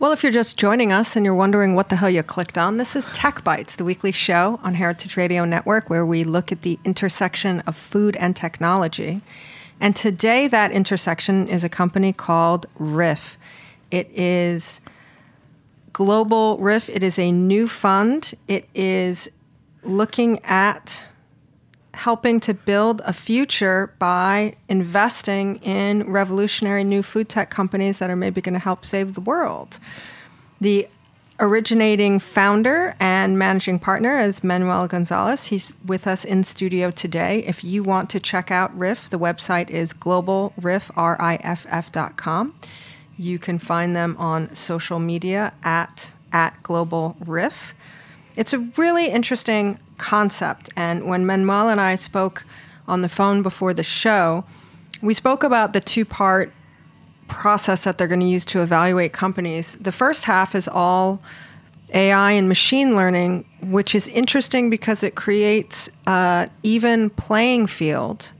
[0.00, 2.78] Well, if you're just joining us and you're wondering what the hell you clicked on,
[2.78, 6.62] this is Tech Bites, the weekly show on Heritage Radio Network where we look at
[6.62, 9.22] the intersection of food and technology.
[9.80, 13.36] And today, that intersection is a company called Riff.
[13.90, 14.80] It is
[15.92, 16.88] Global Riff.
[16.88, 18.34] It is a new fund.
[18.48, 19.28] It is
[19.82, 21.04] looking at
[21.92, 28.16] helping to build a future by investing in revolutionary new food tech companies that are
[28.16, 29.78] maybe going to help save the world.
[30.60, 30.88] The
[31.40, 35.46] originating founder and managing partner is Manuel Gonzalez.
[35.46, 37.44] He's with us in studio today.
[37.46, 42.54] If you want to check out Riff, the website is globalriff.com.
[43.16, 47.74] You can find them on social media at, at Global Riff.
[48.36, 50.70] It's a really interesting concept.
[50.76, 52.44] And when Manuel and I spoke
[52.86, 54.44] on the phone before the show,
[55.02, 56.52] we spoke about the two part
[57.28, 59.76] process that they're going to use to evaluate companies.
[59.80, 61.20] The first half is all
[61.92, 68.30] AI and machine learning, which is interesting because it creates an even playing field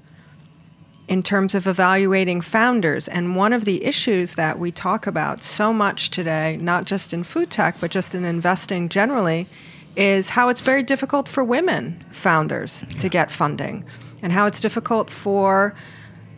[1.06, 3.08] in terms of evaluating founders.
[3.08, 7.22] And one of the issues that we talk about so much today, not just in
[7.24, 9.46] food tech, but just in investing generally,
[9.96, 13.84] is how it's very difficult for women founders to get funding
[14.22, 15.74] and how it's difficult for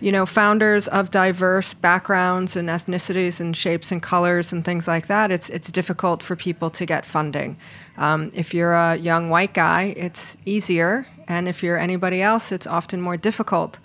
[0.00, 5.06] you know, founders of diverse backgrounds and ethnicities and shapes and colors and things like
[5.06, 7.56] that, it's it's difficult for people to get funding.
[7.96, 12.66] Um, if you're a young white guy, it's easier, and if you're anybody else, it's
[12.66, 13.78] often more difficult.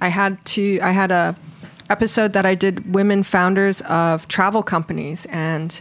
[0.00, 1.34] I had to I had a
[1.90, 5.80] episode that I did women founders of travel companies, and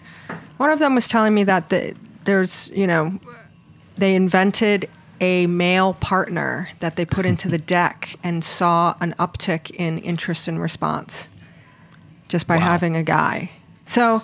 [0.58, 1.94] one of them was telling me that the,
[2.24, 3.20] there's you know
[3.98, 4.90] they invented
[5.24, 10.50] a male partner that they put into the deck and saw an uptick in interest
[10.50, 11.30] and response
[12.28, 12.64] just by Wow.
[12.64, 13.50] having a guy.
[13.86, 14.22] So,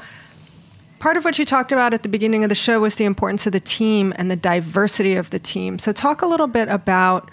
[1.00, 3.46] part of what you talked about at the beginning of the show was the importance
[3.46, 5.80] of the team and the diversity of the team.
[5.80, 7.30] So, talk a little bit about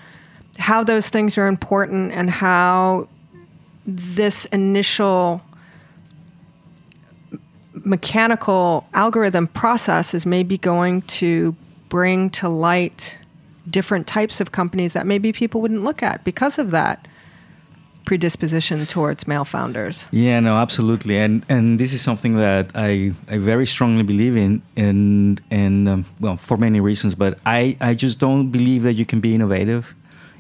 [0.59, 3.09] how those things are important and how
[3.85, 5.43] this initial
[7.85, 11.55] mechanical algorithm process is maybe going to
[11.89, 13.17] bring to light
[13.71, 17.09] different types of companies that maybe people wouldn't look at because of that
[18.07, 20.07] predisposition towards male founders.
[20.13, 24.63] Yeah, no, absolutely, and and this is something that I I very strongly believe in,
[24.77, 29.05] and and um, well, for many reasons, but I I just don't believe that you
[29.05, 29.95] can be innovative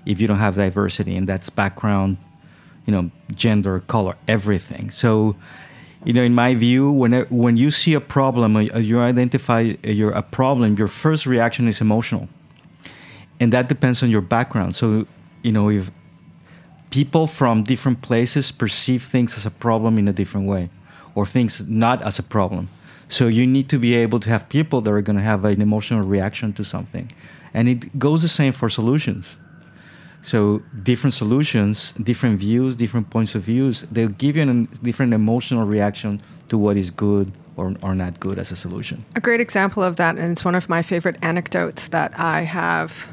[0.07, 2.17] if you don't have diversity, and that's background,
[2.87, 4.91] you know, gender, color, everything.
[4.91, 5.37] So.
[6.05, 10.23] You know, in my view, when when you see a problem, you identify your a
[10.23, 12.29] problem, your first reaction is emotional,
[13.41, 14.77] and that depends on your background.
[14.77, 15.07] So,
[15.43, 15.91] you know, if
[16.91, 20.71] people from different places perceive things as a problem in a different way
[21.15, 22.69] or things not as a problem.
[23.09, 25.61] So you need to be able to have people that are going to have an
[25.63, 27.11] emotional reaction to something.
[27.55, 29.39] And it goes the same for solutions.
[30.23, 35.65] So different solutions, different views, different points of views, they'll give you a different emotional
[35.65, 39.05] reaction to what is good or, or not good as a solution.
[39.15, 43.09] A great example of that, and it's one of my favorite anecdotes that I have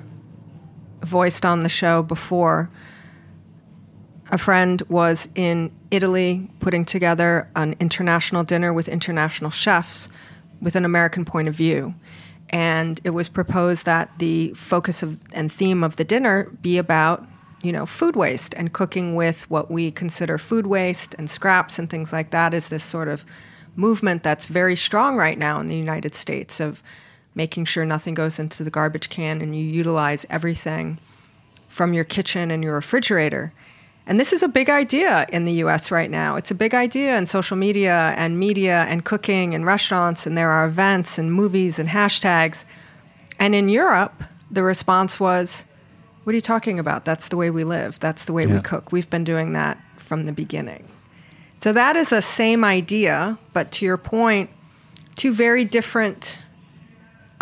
[1.04, 2.70] voiced on the show before.
[4.32, 10.10] A friend was in Italy putting together an international dinner with international chefs
[10.62, 11.94] with an American point of view.
[12.50, 17.26] And it was proposed that the focus of and theme of the dinner be about,
[17.62, 21.90] you know, food waste and cooking with what we consider food waste and scraps and
[21.90, 23.26] things like that is this sort of
[23.76, 26.84] movement that's very strong right now in the United States of
[27.36, 31.00] making sure nothing goes into the garbage can and you utilize everything
[31.68, 33.52] from your kitchen and your refrigerator.
[34.06, 36.36] And this is a big idea in the US right now.
[36.36, 40.52] It's a big idea in social media and media and cooking and restaurants, and there
[40.52, 42.66] are events and movies and hashtags.
[43.40, 45.66] And in Europe, the response was,
[46.24, 47.06] What are you talking about?
[47.06, 48.00] That's the way we live.
[48.00, 48.92] That's the way we cook.
[48.92, 50.86] We've been doing that from the beginning.
[51.60, 54.50] So that is the same idea, but to your point,
[55.16, 56.38] two very different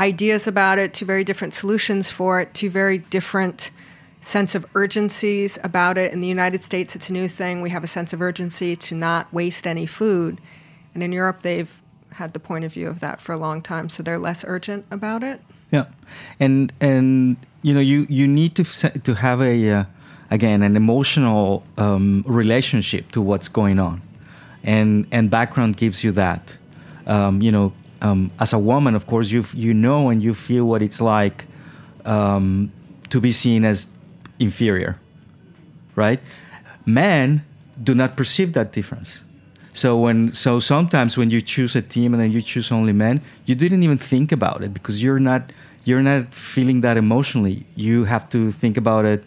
[0.02, 3.70] ideas about it, two very different solutions for it, two very different
[4.22, 6.12] sense of urgencies about it.
[6.12, 7.62] In the United States, it's a new thing.
[7.62, 10.42] We have a sense of urgency to not waste any food.
[10.94, 11.72] And in Europe, they've
[12.10, 14.86] had the point of view of that for a long time, so they're less urgent
[14.92, 15.40] about it.
[15.72, 15.86] Yeah,
[16.40, 18.64] and and you know you you need to
[19.00, 19.84] to have a uh,
[20.30, 24.02] again an emotional um, relationship to what's going on,
[24.64, 26.58] and and background gives you that.
[27.08, 30.66] Um, you know, um, as a woman, of course, you you know and you feel
[30.66, 31.46] what it's like
[32.06, 32.72] um,
[33.10, 33.88] to be seen as
[34.40, 35.00] inferior,
[35.96, 36.20] right?
[36.86, 37.46] Men
[37.82, 39.24] do not perceive that difference.
[39.74, 43.22] So when so sometimes when you choose a team and then you choose only men,
[43.46, 45.54] you didn't even think about it because you're not
[45.86, 47.66] you're not feeling that emotionally.
[47.76, 49.24] You have to think about it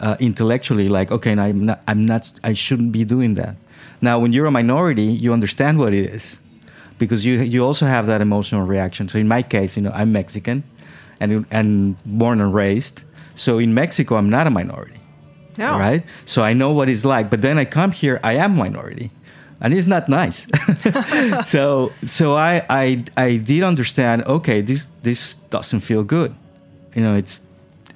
[0.00, 0.88] uh, intellectually.
[0.88, 3.56] Like okay, I'm not I'm not I shouldn't be doing that.
[4.00, 6.38] Now when you're a minority, you understand what it is
[6.98, 9.08] because you you also have that emotional reaction.
[9.08, 10.64] So in my case, you know, I'm Mexican
[11.20, 13.02] and and born and raised.
[13.34, 15.00] So in Mexico, I'm not a minority.
[15.58, 15.78] No.
[15.78, 16.04] Right?
[16.24, 17.30] So I know what it's like.
[17.30, 19.10] But then I come here, I am minority.
[19.60, 20.46] And it's not nice.
[21.48, 26.34] so so I, I I did understand, okay, this this doesn't feel good.
[26.94, 27.42] You know, it's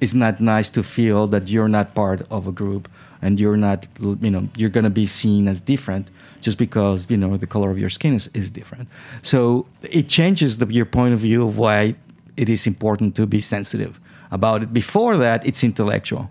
[0.00, 2.88] it's not nice to feel that you're not part of a group
[3.22, 7.36] and you're not you know, you're gonna be seen as different just because, you know,
[7.36, 8.88] the color of your skin is, is different.
[9.22, 11.94] So it changes the, your point of view of why
[12.36, 14.72] it is important to be sensitive about it.
[14.72, 16.30] Before that, it's intellectual.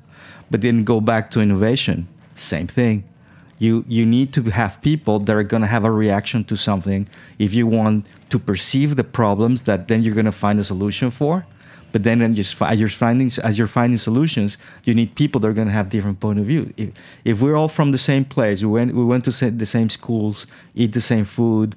[0.49, 3.03] But then go back to innovation, same thing.
[3.59, 7.07] You, you need to have people that are going to have a reaction to something
[7.39, 11.11] if you want to perceive the problems that then you're going to find a solution
[11.11, 11.45] for.
[11.91, 15.53] But then, just as you're finding as you're finding solutions, you need people that are
[15.53, 16.73] going to have different point of view.
[16.77, 16.89] If,
[17.25, 20.47] if we're all from the same place, we went we went to the same schools,
[20.75, 21.75] eat the same food,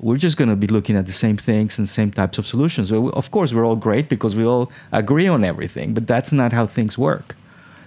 [0.00, 2.92] we're just going to be looking at the same things and same types of solutions.
[2.92, 6.66] Of course, we're all great because we all agree on everything, but that's not how
[6.66, 7.34] things work.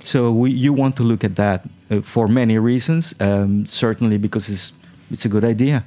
[0.03, 3.13] So we, you want to look at that uh, for many reasons.
[3.19, 4.71] Um, certainly because it's
[5.11, 5.83] it's a good idea.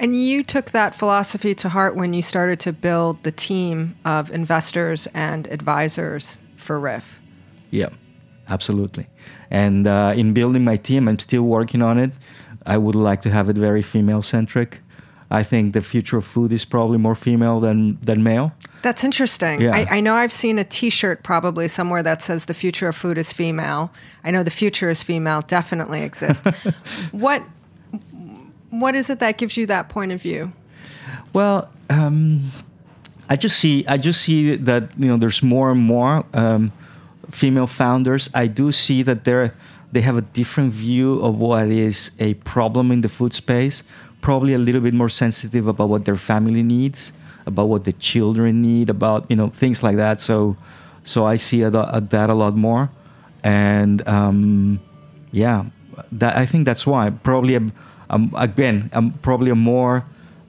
[0.00, 4.30] And you took that philosophy to heart when you started to build the team of
[4.30, 7.20] investors and advisors for Riff.
[7.70, 7.88] Yeah,
[8.48, 9.08] absolutely.
[9.50, 12.12] And uh, in building my team, I'm still working on it.
[12.66, 14.80] I would like to have it very female centric.
[15.30, 18.52] I think the future of food is probably more female than, than male.
[18.82, 19.60] That's interesting.
[19.60, 19.76] Yeah.
[19.76, 23.18] I, I know I've seen a T-shirt probably somewhere that says "The future of food
[23.18, 23.90] is female."
[24.24, 26.46] I know the future is female definitely exists.
[27.10, 27.42] what
[28.70, 30.52] what is it that gives you that point of view?
[31.32, 32.50] Well, um,
[33.28, 36.72] I just see I just see that you know there's more and more um,
[37.30, 38.30] female founders.
[38.34, 39.54] I do see that they're
[39.92, 43.82] they have a different view of what is a problem in the food space.
[44.20, 47.12] Probably a little bit more sensitive about what their family needs,
[47.46, 50.20] about what the children need, about you know things like that.
[50.20, 50.56] So,
[51.04, 52.90] so I see a, a, that a lot more,
[53.44, 54.80] and um,
[55.30, 55.64] yeah,
[56.12, 57.62] that I think that's why probably a,
[58.10, 60.04] um, again um, probably a more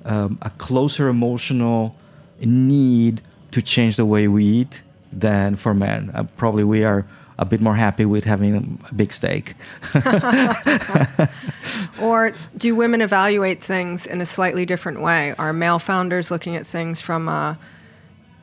[0.06, 1.96] um, a closer emotional
[2.42, 6.12] need to change the way we eat than for men.
[6.14, 7.06] Uh, probably we are
[7.40, 9.56] a bit more happy with having a big steak.
[12.02, 15.34] or do women evaluate things in a slightly different way?
[15.40, 17.58] Are male founders looking at things from a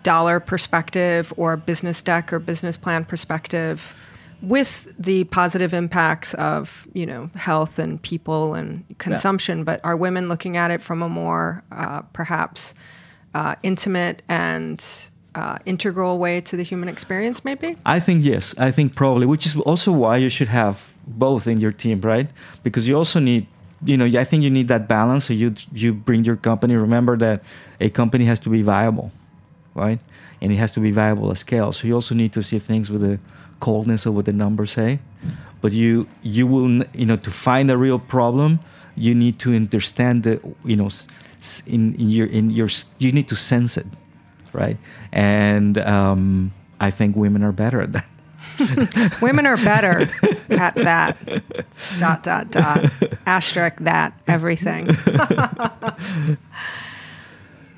[0.02, 3.94] dollar perspective or business deck or business plan perspective?
[4.42, 9.64] With the positive impacts of you know health and people and consumption, yeah.
[9.64, 12.74] but are women looking at it from a more uh, perhaps
[13.34, 14.84] uh, intimate and
[15.34, 17.44] uh, integral way to the human experience?
[17.44, 17.76] Maybe.
[17.84, 18.54] I think yes.
[18.58, 22.28] I think probably, which is also why you should have both in your team, right?
[22.62, 23.46] Because you also need.
[23.84, 25.26] You know, I think you need that balance.
[25.26, 26.74] So you you bring your company.
[26.76, 27.42] Remember that
[27.78, 29.12] a company has to be viable,
[29.74, 30.00] right?
[30.40, 31.72] And it has to be viable at scale.
[31.72, 33.18] So you also need to see things with a
[33.60, 34.98] coldness of what the numbers say.
[35.60, 38.60] But you you will you know to find a real problem
[38.94, 40.90] you need to understand the you know
[41.66, 43.86] in, in your in your you need to sense it
[44.52, 44.78] right?
[45.12, 48.06] And um, i think women are better at that.
[49.20, 50.08] Women are better
[50.50, 51.18] at that.
[51.98, 52.90] Dot dot dot.
[53.26, 54.86] Asterisk that everything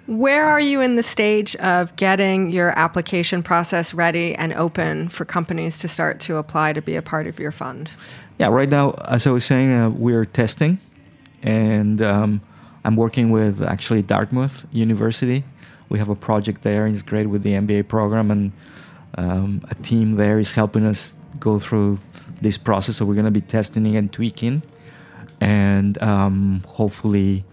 [0.08, 5.26] where are you in the stage of getting your application process ready and open for
[5.26, 7.90] companies to start to apply to be a part of your fund?
[8.38, 10.80] Yeah, right now, as I was saying, uh, we're testing,
[11.42, 12.40] and um,
[12.86, 15.44] I'm working with actually Dartmouth University.
[15.90, 18.52] We have a project there, and it's great with the MBA program, and
[19.18, 21.98] um, a team there is helping us go through
[22.40, 22.96] this process.
[22.96, 24.62] So we're going to be testing and tweaking,
[25.42, 27.44] and um, hopefully,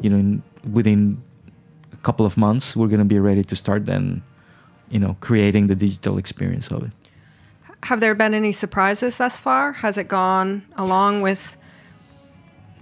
[0.00, 0.42] you know,
[0.72, 1.22] within
[2.02, 4.22] couple of months, we're going to be ready to start then,
[4.90, 6.92] you know, creating the digital experience of it.
[7.84, 9.72] Have there been any surprises thus far?
[9.72, 11.56] Has it gone along with,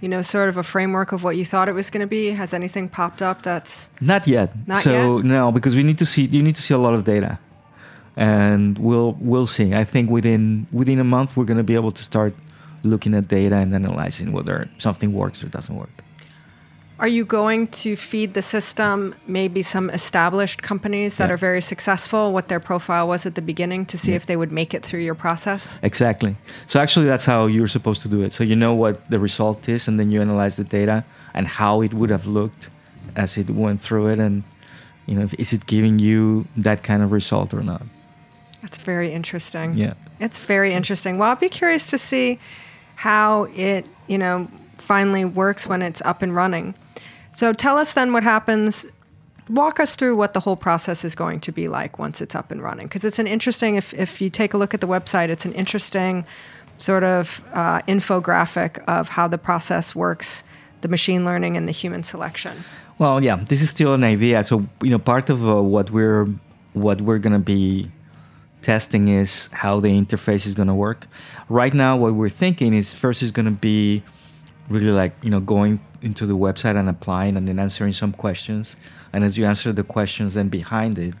[0.01, 2.31] you know, sort of a framework of what you thought it was going to be?
[2.31, 4.51] Has anything popped up that's not yet?
[4.67, 5.25] Not so yet?
[5.25, 6.25] no, because we need to see.
[6.25, 7.39] You need to see a lot of data,
[8.17, 9.73] and we'll we'll see.
[9.73, 12.33] I think within within a month we're going to be able to start
[12.83, 16.03] looking at data and analyzing whether something works or doesn't work.
[16.99, 21.35] Are you going to feed the system maybe some established companies that yeah.
[21.35, 24.17] are very successful, what their profile was at the beginning, to see yeah.
[24.17, 25.79] if they would make it through your process?
[25.81, 26.35] Exactly.
[26.67, 28.33] So, actually, that's how you're supposed to do it.
[28.33, 31.81] So, you know what the result is, and then you analyze the data and how
[31.81, 32.69] it would have looked
[33.15, 34.19] as it went through it.
[34.19, 34.43] And,
[35.05, 37.83] you know, is it giving you that kind of result or not?
[38.61, 39.73] That's very interesting.
[39.73, 39.93] Yeah.
[40.19, 41.17] It's very interesting.
[41.17, 42.39] Well, I'll be curious to see
[42.95, 46.75] how it, you know, finally works when it's up and running.
[47.31, 48.85] So tell us then what happens.
[49.49, 52.51] Walk us through what the whole process is going to be like once it's up
[52.51, 52.87] and running.
[52.87, 55.53] Because it's an interesting, if, if you take a look at the website, it's an
[55.53, 56.25] interesting
[56.77, 60.43] sort of uh, infographic of how the process works,
[60.81, 62.63] the machine learning and the human selection.
[62.99, 64.43] Well, yeah, this is still an idea.
[64.43, 66.27] So, you know, part of uh, what we're
[66.73, 67.91] what we're going to be
[68.61, 71.07] testing is how the interface is going to work.
[71.47, 74.03] Right now, what we're thinking is first is going to be
[74.69, 78.75] really like you know going into the website and applying and then answering some questions.
[79.11, 81.13] And as you answer the questions then behind it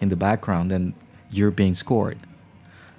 [0.00, 0.94] in the background then
[1.30, 2.18] you're being scored.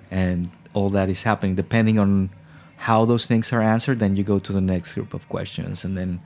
[0.09, 1.55] And all that is happening.
[1.55, 2.29] Depending on
[2.77, 5.83] how those things are answered then you go to the next group of questions.
[5.83, 6.21] And then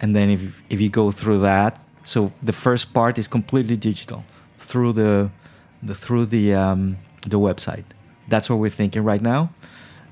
[0.00, 4.24] and then if if you go through that so the first part is completely digital
[4.56, 5.30] through the
[5.82, 7.84] the through the um, the website.
[8.28, 9.50] That's what we're thinking right now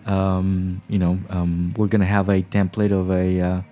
[0.09, 3.63] um, you know, um, we're going to have a template of a uh,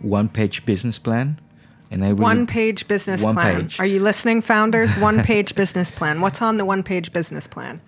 [0.00, 1.40] one-page business plan.
[1.90, 3.62] And I really, one-page business one plan.
[3.62, 3.80] Page.
[3.80, 4.96] Are you listening, founders?
[4.96, 6.20] One-page business plan.
[6.20, 7.82] What's on the one-page business plan?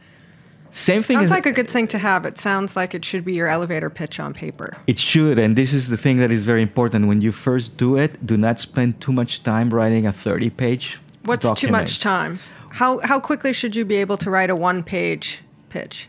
[0.70, 1.18] Same thing.
[1.18, 2.26] Sounds like a good thing to have.
[2.26, 4.76] It sounds like it should be your elevator pitch on paper.
[4.88, 7.06] It should, and this is the thing that is very important.
[7.06, 10.98] When you first do it, do not spend too much time writing a 30 page.
[11.24, 12.40] What's too much time?
[12.70, 16.08] How how quickly should you be able to write a one page pitch?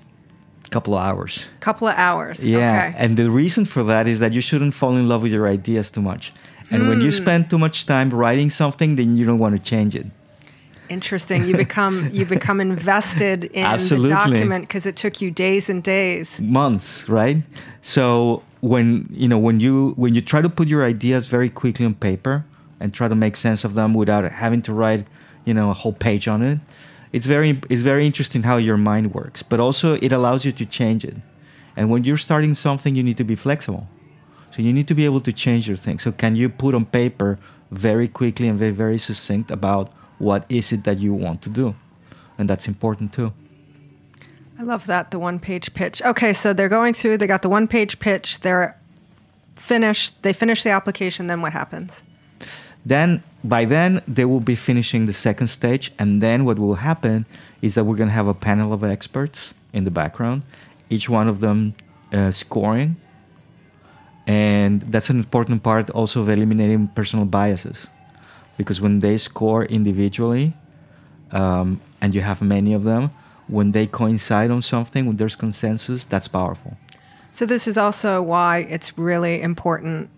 [0.72, 1.46] Couple of hours.
[1.60, 2.46] Couple of hours.
[2.46, 2.58] Yeah,
[2.90, 2.94] Okay.
[2.98, 5.90] and the reason for that is that you shouldn't fall in love with your ideas
[5.92, 6.34] too much.
[6.72, 7.24] And when you Hmm.
[7.24, 10.08] spend too much time writing something, then you don't want to change it.
[10.90, 11.46] Interesting.
[11.46, 14.10] You become you become invested in Absolutely.
[14.10, 16.40] the document because it took you days and days.
[16.42, 17.38] months right
[17.82, 21.86] so when you know when you when you try to put your ideas very quickly
[21.88, 22.44] on paper
[22.80, 25.08] and try to make sense of them without having to write
[25.46, 26.60] you know a whole page on it
[27.16, 30.66] it's very it's very interesting how your mind works but also it allows you to
[30.66, 31.16] change it
[31.78, 33.88] and when you're starting something you need to be flexible
[34.52, 36.84] so you need to be able to change your thing so can you put on
[36.86, 37.40] paper
[37.72, 41.74] very quickly and very very succinct about what is it that you want to do
[42.38, 43.32] and that's important too
[44.60, 46.02] I love that the one page pitch.
[46.02, 47.18] Okay, so they're going through.
[47.18, 48.40] They got the one page pitch.
[48.40, 48.80] They're
[49.58, 50.16] finished.
[50.22, 51.28] They finish the application.
[51.28, 52.02] Then what happens?
[52.86, 57.26] Then by then they will be finishing the second stage, and then what will happen
[57.62, 60.44] is that we're going to have a panel of experts in the background,
[60.90, 61.74] each one of them
[62.14, 62.96] uh, scoring,
[64.28, 67.88] and that's an important part also of eliminating personal biases,
[68.58, 70.54] because when they score individually,
[71.32, 73.10] um, and you have many of them,
[73.48, 76.78] when they coincide on something, when there's consensus, that's powerful.
[77.32, 80.10] So this is also why it's really important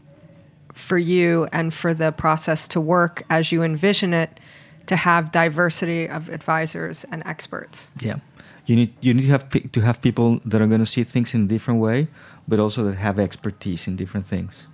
[0.77, 4.39] for you and for the process to work as you envision it
[4.85, 7.91] to have diversity of advisors and experts.
[7.99, 8.19] Yeah,
[8.65, 11.33] you need you need to have to have people that are going to see things
[11.33, 12.07] in a different way,
[12.47, 14.67] but also that have expertise in different things.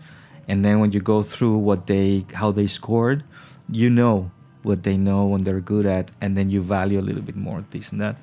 [0.47, 3.23] And then when you go through what they how they scored,
[3.69, 4.29] you know
[4.63, 7.63] what they know and they're good at, and then you value a little bit more
[7.71, 8.15] this and that.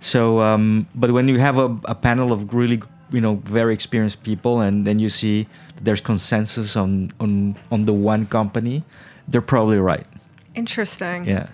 [0.00, 2.80] So, um, but when you have a, a panel of really
[3.10, 5.46] you know very experienced people, and then you see
[5.82, 8.84] there's consensus on on on the one company,
[9.28, 10.06] they're probably right.
[10.54, 11.24] Interesting.
[11.24, 11.48] Yeah.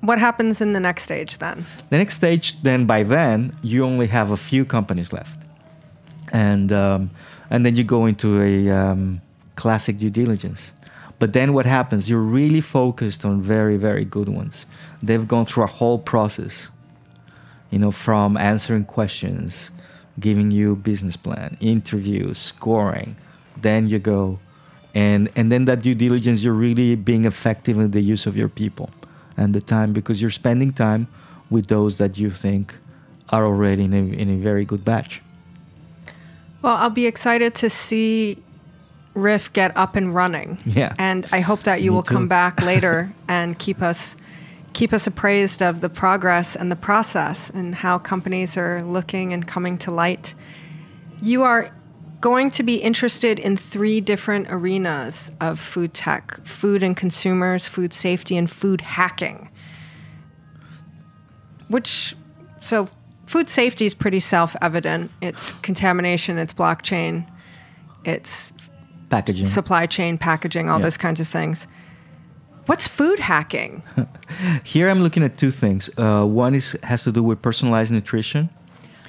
[0.00, 1.64] What happens in the next stage then?
[1.90, 5.42] The next stage, then by then, you only have a few companies left,
[6.32, 7.10] and um,
[7.50, 9.20] and then you go into a um,
[9.56, 10.72] classic due diligence.
[11.18, 12.10] But then what happens?
[12.10, 14.66] You're really focused on very very good ones.
[15.02, 16.68] They've gone through a whole process,
[17.70, 19.70] you know, from answering questions,
[20.18, 23.16] giving you business plan, interviews, scoring.
[23.56, 24.38] Then you go,
[24.94, 28.48] and and then that due diligence, you're really being effective in the use of your
[28.48, 28.90] people
[29.36, 31.08] and the time because you're spending time
[31.50, 32.74] with those that you think
[33.30, 35.22] are already in a, in a very good batch.
[36.62, 38.42] Well, I'll be excited to see
[39.14, 40.58] RIFF get up and running.
[40.64, 40.94] Yeah.
[40.98, 44.16] And I hope that you Me will come back later and keep us
[44.72, 49.46] keep us appraised of the progress and the process and how companies are looking and
[49.46, 50.34] coming to light.
[51.22, 51.70] You are
[52.20, 57.92] going to be interested in three different arenas of food tech food and consumers, food
[57.92, 59.48] safety, and food hacking.
[61.68, 62.14] Which,
[62.60, 62.88] so
[63.26, 65.10] food safety is pretty self evident.
[65.20, 67.26] It's contamination, it's blockchain,
[68.04, 68.52] it's
[69.10, 69.46] Packaging.
[69.46, 70.82] supply chain, packaging, all Yeah.
[70.84, 71.66] those kinds of things.
[72.66, 73.82] What's food hacking?
[74.64, 75.88] Here I'm looking at two things.
[75.96, 78.50] Uh, one is has to do with personalized nutrition.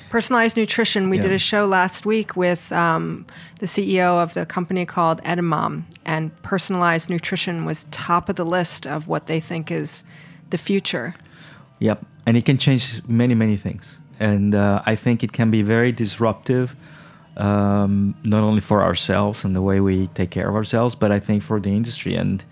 [0.09, 1.09] Personalized nutrition.
[1.09, 3.25] We did a show last week with um,
[3.59, 8.87] the CEO of the company called Edamam, and personalized nutrition was top of the list
[8.87, 10.03] of what they think is
[10.51, 11.13] the future.
[11.79, 15.63] Yep, and it can change many many things, and uh, I think it can be
[15.63, 16.75] very disruptive,
[17.37, 21.19] um, not only for ourselves and the way we take care of ourselves, but I
[21.19, 22.45] think for the industry and.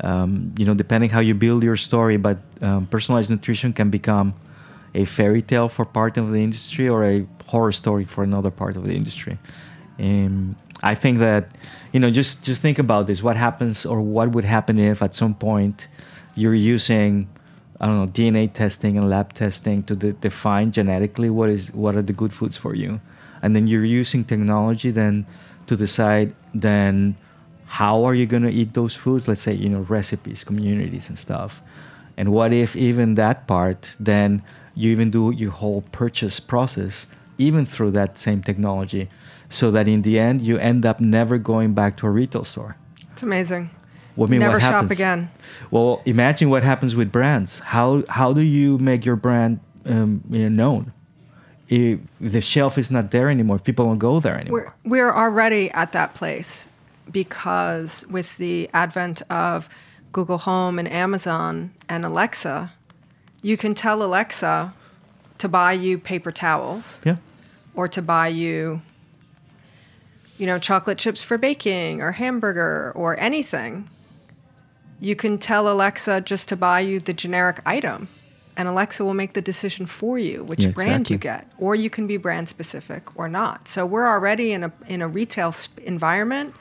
[0.00, 4.34] Um, you know, depending how you build your story, but um, personalized nutrition can become
[4.94, 8.76] a fairy tale for part of the industry or a horror story for another part
[8.76, 9.38] of the industry.
[9.98, 11.50] Um, I think that
[11.92, 13.22] you know just just think about this.
[13.22, 15.88] What happens or what would happen if at some point
[16.34, 17.28] you're using
[17.80, 21.96] I don't know DNA testing and lab testing to de- define genetically what is what
[21.96, 23.00] are the good foods for you,
[23.42, 25.26] and then you're using technology then
[25.66, 27.16] to decide then
[27.68, 29.28] how are you going to eat those foods?
[29.28, 31.60] Let's say you know recipes communities and stuff.
[32.16, 34.42] And what if even that part then
[34.74, 37.06] you even do your whole purchase process
[37.36, 39.08] even through that same technology
[39.48, 42.76] so that in the end you end up never going back to a retail store?
[43.12, 43.70] It's amazing.
[44.16, 45.30] Well, I mean, Never what shop happens- again.
[45.70, 47.60] well imagine what happens with brands.
[47.60, 50.92] How how do you make your brand um, you know, known?
[51.68, 54.74] If the shelf is not there anymore if people don't go there anymore.
[54.84, 56.66] We're, we're already at that place
[57.10, 59.68] because with the advent of
[60.12, 62.72] Google Home and Amazon and Alexa,
[63.42, 64.72] you can tell Alexa
[65.38, 67.16] to buy you paper towels Yeah.
[67.74, 68.82] or to buy you,
[70.36, 73.88] you know, chocolate chips for baking or hamburger or anything,
[75.00, 78.08] you can tell Alexa just to buy you the generic item.
[78.56, 81.88] And Alexa will make the decision for you which Yeah, brand you get, or you
[81.88, 83.68] can be brand specific or not.
[83.68, 86.56] So we're already in a in a retail sp- environment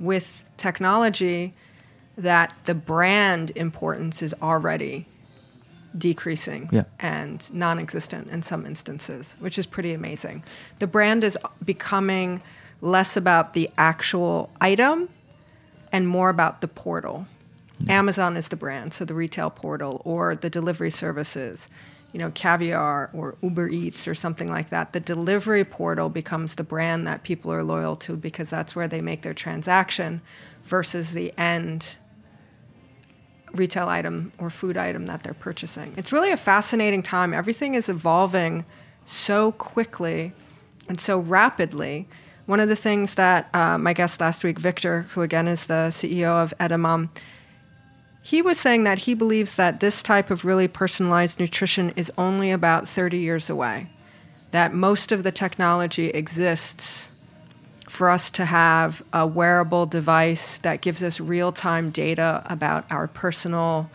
[0.00, 1.54] with technology
[2.16, 5.06] that the brand importance is already
[5.96, 6.84] decreasing Yeah.
[7.00, 10.42] and non-existent in some instances, which is pretty amazing.
[10.78, 12.42] The brand is becoming
[12.80, 15.08] less about the actual item
[15.92, 17.26] and more about the portal.
[17.88, 21.68] Amazon is the brand, so the retail portal or the delivery services,
[22.12, 24.92] you know, Caviar or Uber Eats or something like that.
[24.92, 29.00] The delivery portal becomes the brand that people are loyal to because that's where they
[29.00, 30.22] make their transaction
[30.64, 31.96] versus the end
[33.52, 35.92] retail item or food item that they're purchasing.
[35.96, 37.32] It's really a fascinating time.
[37.32, 38.64] Everything is evolving
[39.04, 40.32] so quickly
[40.88, 42.06] and so rapidly.
[42.46, 45.88] One of the things that um, my guest last week, Victor, who again is the
[45.90, 47.10] CEO of Edamam,
[48.22, 52.50] he was saying that he believes that this type of really personalized nutrition is only
[52.50, 53.88] about 30 years away.
[54.50, 57.10] That most of the technology exists
[57.88, 63.08] for us to have a wearable device that gives us real time data about our
[63.08, 63.90] personal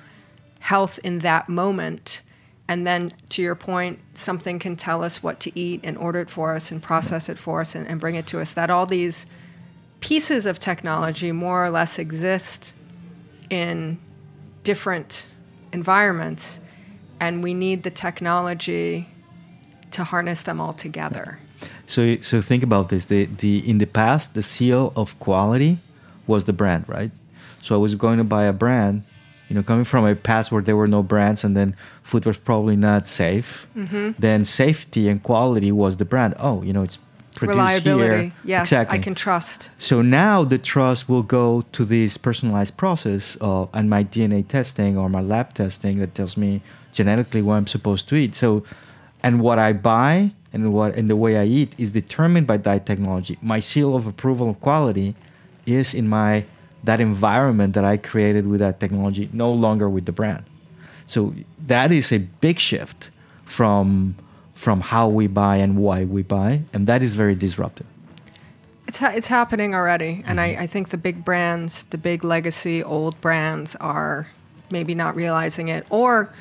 [0.60, 2.22] health in that moment.
[2.68, 6.30] And then, to your point, something can tell us what to eat and order it
[6.30, 8.54] for us and process it for us and, and bring it to us.
[8.54, 9.26] That all these
[10.00, 12.74] pieces of technology more or less exist
[13.50, 14.00] in
[14.64, 15.28] different
[15.72, 16.60] environments,
[17.20, 19.08] and we need the technology
[19.92, 21.40] to harness them all together.
[21.86, 23.06] So, so think about this.
[23.06, 25.80] The, the in the past, the seal of quality
[26.28, 27.12] was the brand, right?
[27.62, 29.04] So I was going to buy a brand,
[29.50, 32.38] you know, coming from a past where there were no brands, and then food was
[32.38, 33.68] probably not safe.
[33.76, 34.16] Mhm.
[34.20, 36.34] Then safety and quality was the brand.
[36.40, 37.00] Oh, you know, it's
[37.42, 38.34] Reliability, here.
[38.44, 39.00] yes, exactly.
[39.00, 39.70] I can trust.
[39.78, 44.98] So now the trust will go to this personalized process of and my DNA testing
[44.98, 46.62] or my lab testing that tells me
[46.92, 48.36] genetically what I'm supposed to eat.
[48.36, 48.64] So,
[49.22, 52.86] and what I buy and what and the way I eat is determined by that
[52.86, 53.38] technology.
[53.42, 55.16] My seal of approval of quality
[55.66, 56.46] is in my
[56.84, 60.44] that environment that I created with that technology, no longer with the brand.
[61.06, 61.34] So
[61.68, 63.10] that is a big shift
[63.46, 64.16] from
[64.64, 67.86] from how we buy and why we buy, and that is very disruptive.
[68.88, 72.82] It's ha- it's happening already, and I, I think the big brands, the big legacy
[72.82, 74.30] old brands, are
[74.72, 76.32] maybe not realizing it, or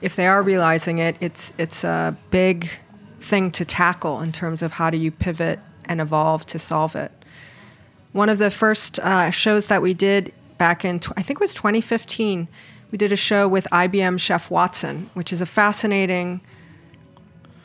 [0.00, 2.70] if they are realizing it, it's it's a big
[3.20, 7.10] thing to tackle in terms of how do you pivot and evolve to solve it.
[8.12, 11.40] One of the first uh, shows that we did back in, tw- I think it
[11.40, 12.46] was 2015,
[12.92, 16.40] we did a show with IBM Chef Watson, which is a fascinating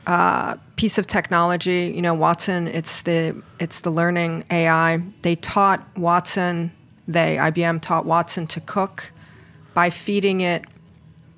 [0.08, 1.92] uh, piece of technology.
[1.94, 5.02] You know, Watson, it's the it's the learning AI.
[5.22, 6.72] They taught Watson,
[7.08, 9.12] they IBM taught Watson to cook
[9.74, 10.64] by feeding it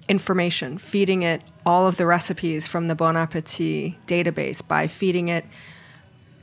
[0.08, 5.46] information, feeding it all of the recipes from the Bon Appetit database, by feeding it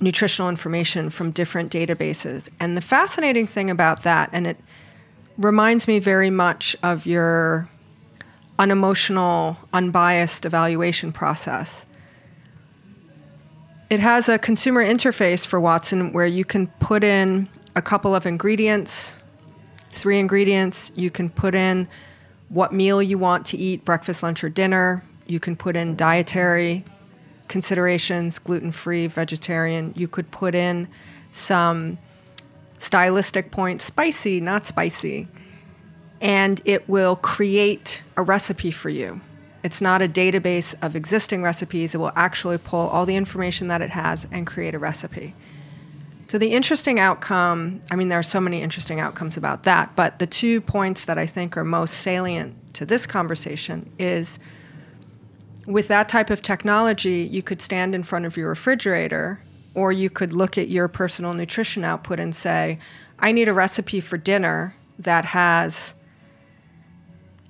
[0.01, 2.49] nutritional information from different databases.
[2.61, 4.59] And the fascinating thing about that, and it
[5.39, 7.68] reminds me very much of your
[8.59, 11.87] unemotional, unbiased evaluation process.
[13.89, 18.26] It has a consumer interface for Watson where you can put in a couple of
[18.26, 19.20] ingredients,
[19.91, 20.91] three ingredients.
[20.97, 21.87] You can put in
[22.49, 25.05] what meal you want to eat breakfast, lunch, or dinner.
[25.28, 26.84] You can put in dietary
[27.47, 29.93] considerations gluten free, vegetarian.
[29.95, 30.89] You could put in
[31.30, 31.97] some
[32.78, 35.28] stylistic points spicy, not spicy.
[36.20, 39.20] And it will create a recipe for you.
[39.67, 41.93] It's not a database of existing recipes.
[41.93, 45.35] It will actually pull all the information that it has and create a recipe.
[46.29, 50.21] So, the interesting outcome I mean, there are so many interesting outcomes about that, but
[50.21, 54.39] the two points that I think are most salient to this conversation is
[55.67, 59.43] with that type of technology, you could stand in front of your refrigerator
[59.75, 62.79] or you could look at your personal nutrition output and say,
[63.19, 65.93] I need a recipe for dinner that has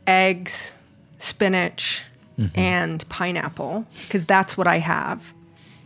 [0.07, 0.77] eggs,
[1.19, 2.06] spinach,
[2.39, 2.61] Mm-hmm.
[2.61, 5.33] and pineapple, because that's what I have.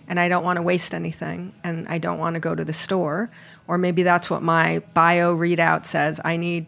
[0.08, 2.72] And I don't want to waste anything and I don't want to go to the
[2.72, 3.30] store.
[3.68, 6.66] Or maybe that's what my bio readout says I need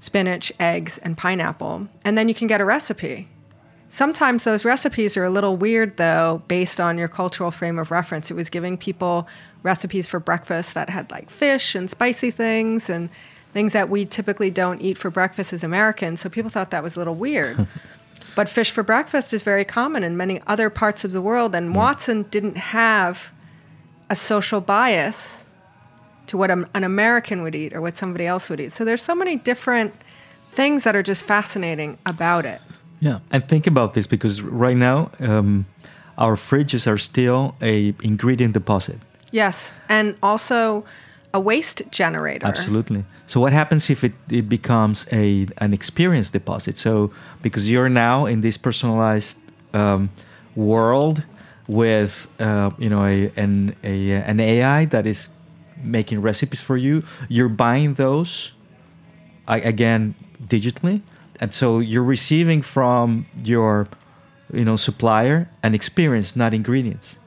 [0.00, 1.86] spinach, eggs, and pineapple.
[2.04, 3.28] And then you can get a recipe.
[3.88, 8.30] Sometimes those recipes are a little weird, though, based on your cultural frame of reference.
[8.30, 9.28] It was giving people
[9.62, 13.08] recipes for breakfast that had like fish and spicy things and
[13.52, 16.20] things that we typically don't eat for breakfast as Americans.
[16.20, 17.66] So people thought that was a little weird.
[18.34, 21.74] But fish for breakfast is very common in many other parts of the world, and
[21.74, 23.32] Watson didn't have
[24.10, 25.44] a social bias
[26.28, 28.72] to what an an American would eat or what somebody else would eat.
[28.72, 29.92] So there's so many different
[30.52, 32.60] things that are just fascinating about it.
[33.00, 35.66] Yeah, and think about this because right now um,
[36.16, 38.98] our fridges are still a ingredient deposit.
[39.30, 40.84] Yes, and also
[41.34, 42.46] a waste generator.
[42.46, 43.04] Absolutely.
[43.26, 46.76] So what happens if it, it becomes a an experience deposit?
[46.76, 47.12] So
[47.42, 49.38] because you're now in this personalized
[49.74, 50.10] um,
[50.56, 51.22] world
[51.66, 55.28] with uh, you know a, an a, an AI that is
[55.82, 58.52] making recipes for you, you're buying those
[59.46, 60.14] I, again
[60.46, 61.02] digitally,
[61.40, 63.88] and so you're receiving from your
[64.52, 67.18] you know supplier an experience, not ingredients.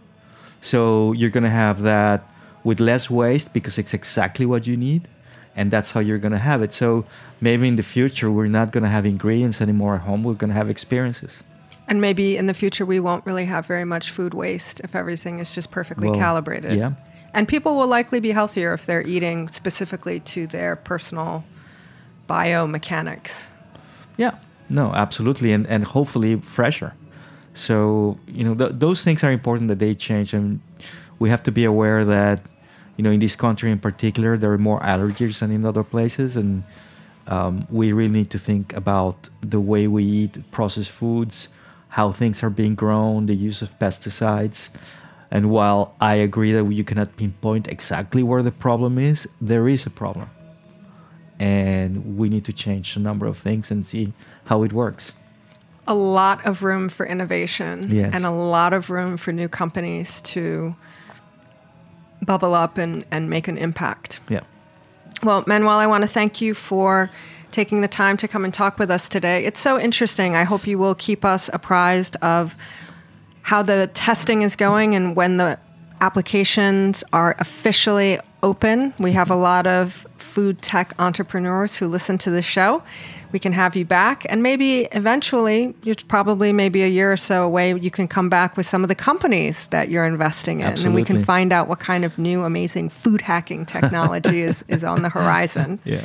[0.60, 2.31] So you're gonna have that
[2.64, 5.08] with less waste because it's exactly what you need,
[5.56, 6.74] and that's how you're gonna have it.
[6.74, 7.06] So
[7.42, 10.24] maybe in the future we're not gonna have ingredients anymore at home.
[10.24, 11.44] We're gonna have experiences.
[11.88, 15.40] And maybe in the future we won't really have very much food waste if everything
[15.40, 16.78] is just perfectly Well, calibrated.
[16.78, 16.92] yeah.
[17.34, 21.44] And people will likely be healthier if they're eating specifically to their personal
[22.30, 23.48] biomechanics.
[24.18, 24.36] Yeah,
[24.70, 26.94] no, absolutely, and and hopefully fresher.
[27.54, 30.60] So you know th- those things are important that they change, and
[31.20, 32.42] we have to be aware that
[33.02, 36.38] you know in this country in particular there are more allergies than in other places,
[36.38, 36.64] and
[37.26, 41.48] um, we really need to think about the way we eat processed foods,
[41.90, 44.70] how things are being grown, the use of pesticides.
[45.32, 49.88] And while I agree that you cannot pinpoint exactly where the problem is, there is
[49.88, 50.30] a problem
[51.40, 54.14] and we need to change a number of things and see
[54.46, 55.14] how it works.
[55.88, 58.14] A lot of room for innovation Yes.
[58.14, 60.76] and a lot of room for new companies to
[62.22, 64.20] bubble up and, and make an impact.
[64.30, 64.42] Yeah.
[65.24, 67.12] Well, Manuel, I want to thank you for
[67.52, 69.44] taking the time to come and talk with us today.
[69.46, 70.36] It's so interesting.
[70.36, 72.56] I hope you will keep us apprised of
[73.44, 75.60] how the testing is going and when the
[76.00, 78.94] applications are officially open.
[78.98, 82.82] We have a lot of food tech entrepreneurs who listen to the show.
[83.34, 87.46] We can have you back, and maybe eventually, it's probably maybe a year or so
[87.46, 90.94] away, you can come back with some of the companies that you're investing in, and
[90.94, 95.02] we can find out what kind of new amazing food hacking technology is, is on
[95.02, 95.80] the horizon.
[95.86, 96.04] Yeah.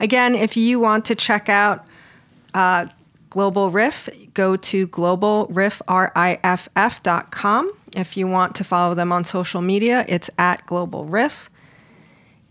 [0.00, 1.86] Again, if you want to check out
[2.54, 2.86] uh,
[3.30, 7.72] Global RIFF, go to globalriff.com.
[7.94, 11.50] If you want to follow them on social media, it's at Global RIFF.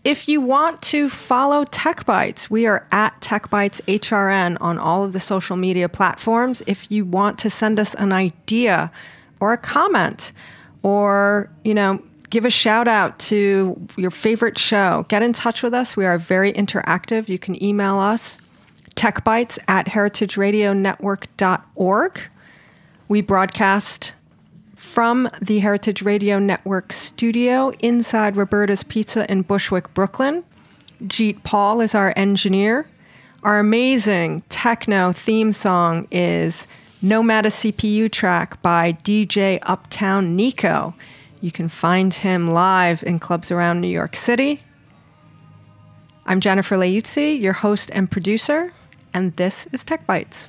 [0.04, 5.04] If you want to follow Tech Bites, we are at Tech Bites HRN on all
[5.04, 6.60] of the social media platforms.
[6.66, 8.90] If you want to send us an idea
[9.38, 10.32] or a comment
[10.82, 15.72] or, you know, give a shout out to your favorite show, get in touch with
[15.72, 15.96] us.
[15.96, 17.28] We are very interactive.
[17.28, 18.38] You can email us
[18.96, 22.20] techbites at heritageradionetwork.org.
[23.08, 24.14] We broadcast
[24.82, 30.44] from the Heritage Radio Network studio inside Roberta's Pizza in Bushwick, Brooklyn.
[31.04, 32.86] Jeet Paul is our engineer.
[33.44, 36.66] Our amazing techno theme song is
[37.00, 40.94] Nomad a CPU track by DJ Uptown Nico.
[41.40, 44.60] You can find him live in clubs around New York City.
[46.26, 48.72] I'm Jennifer Leuzzi, your host and producer,
[49.14, 50.48] and this is Tech Bites.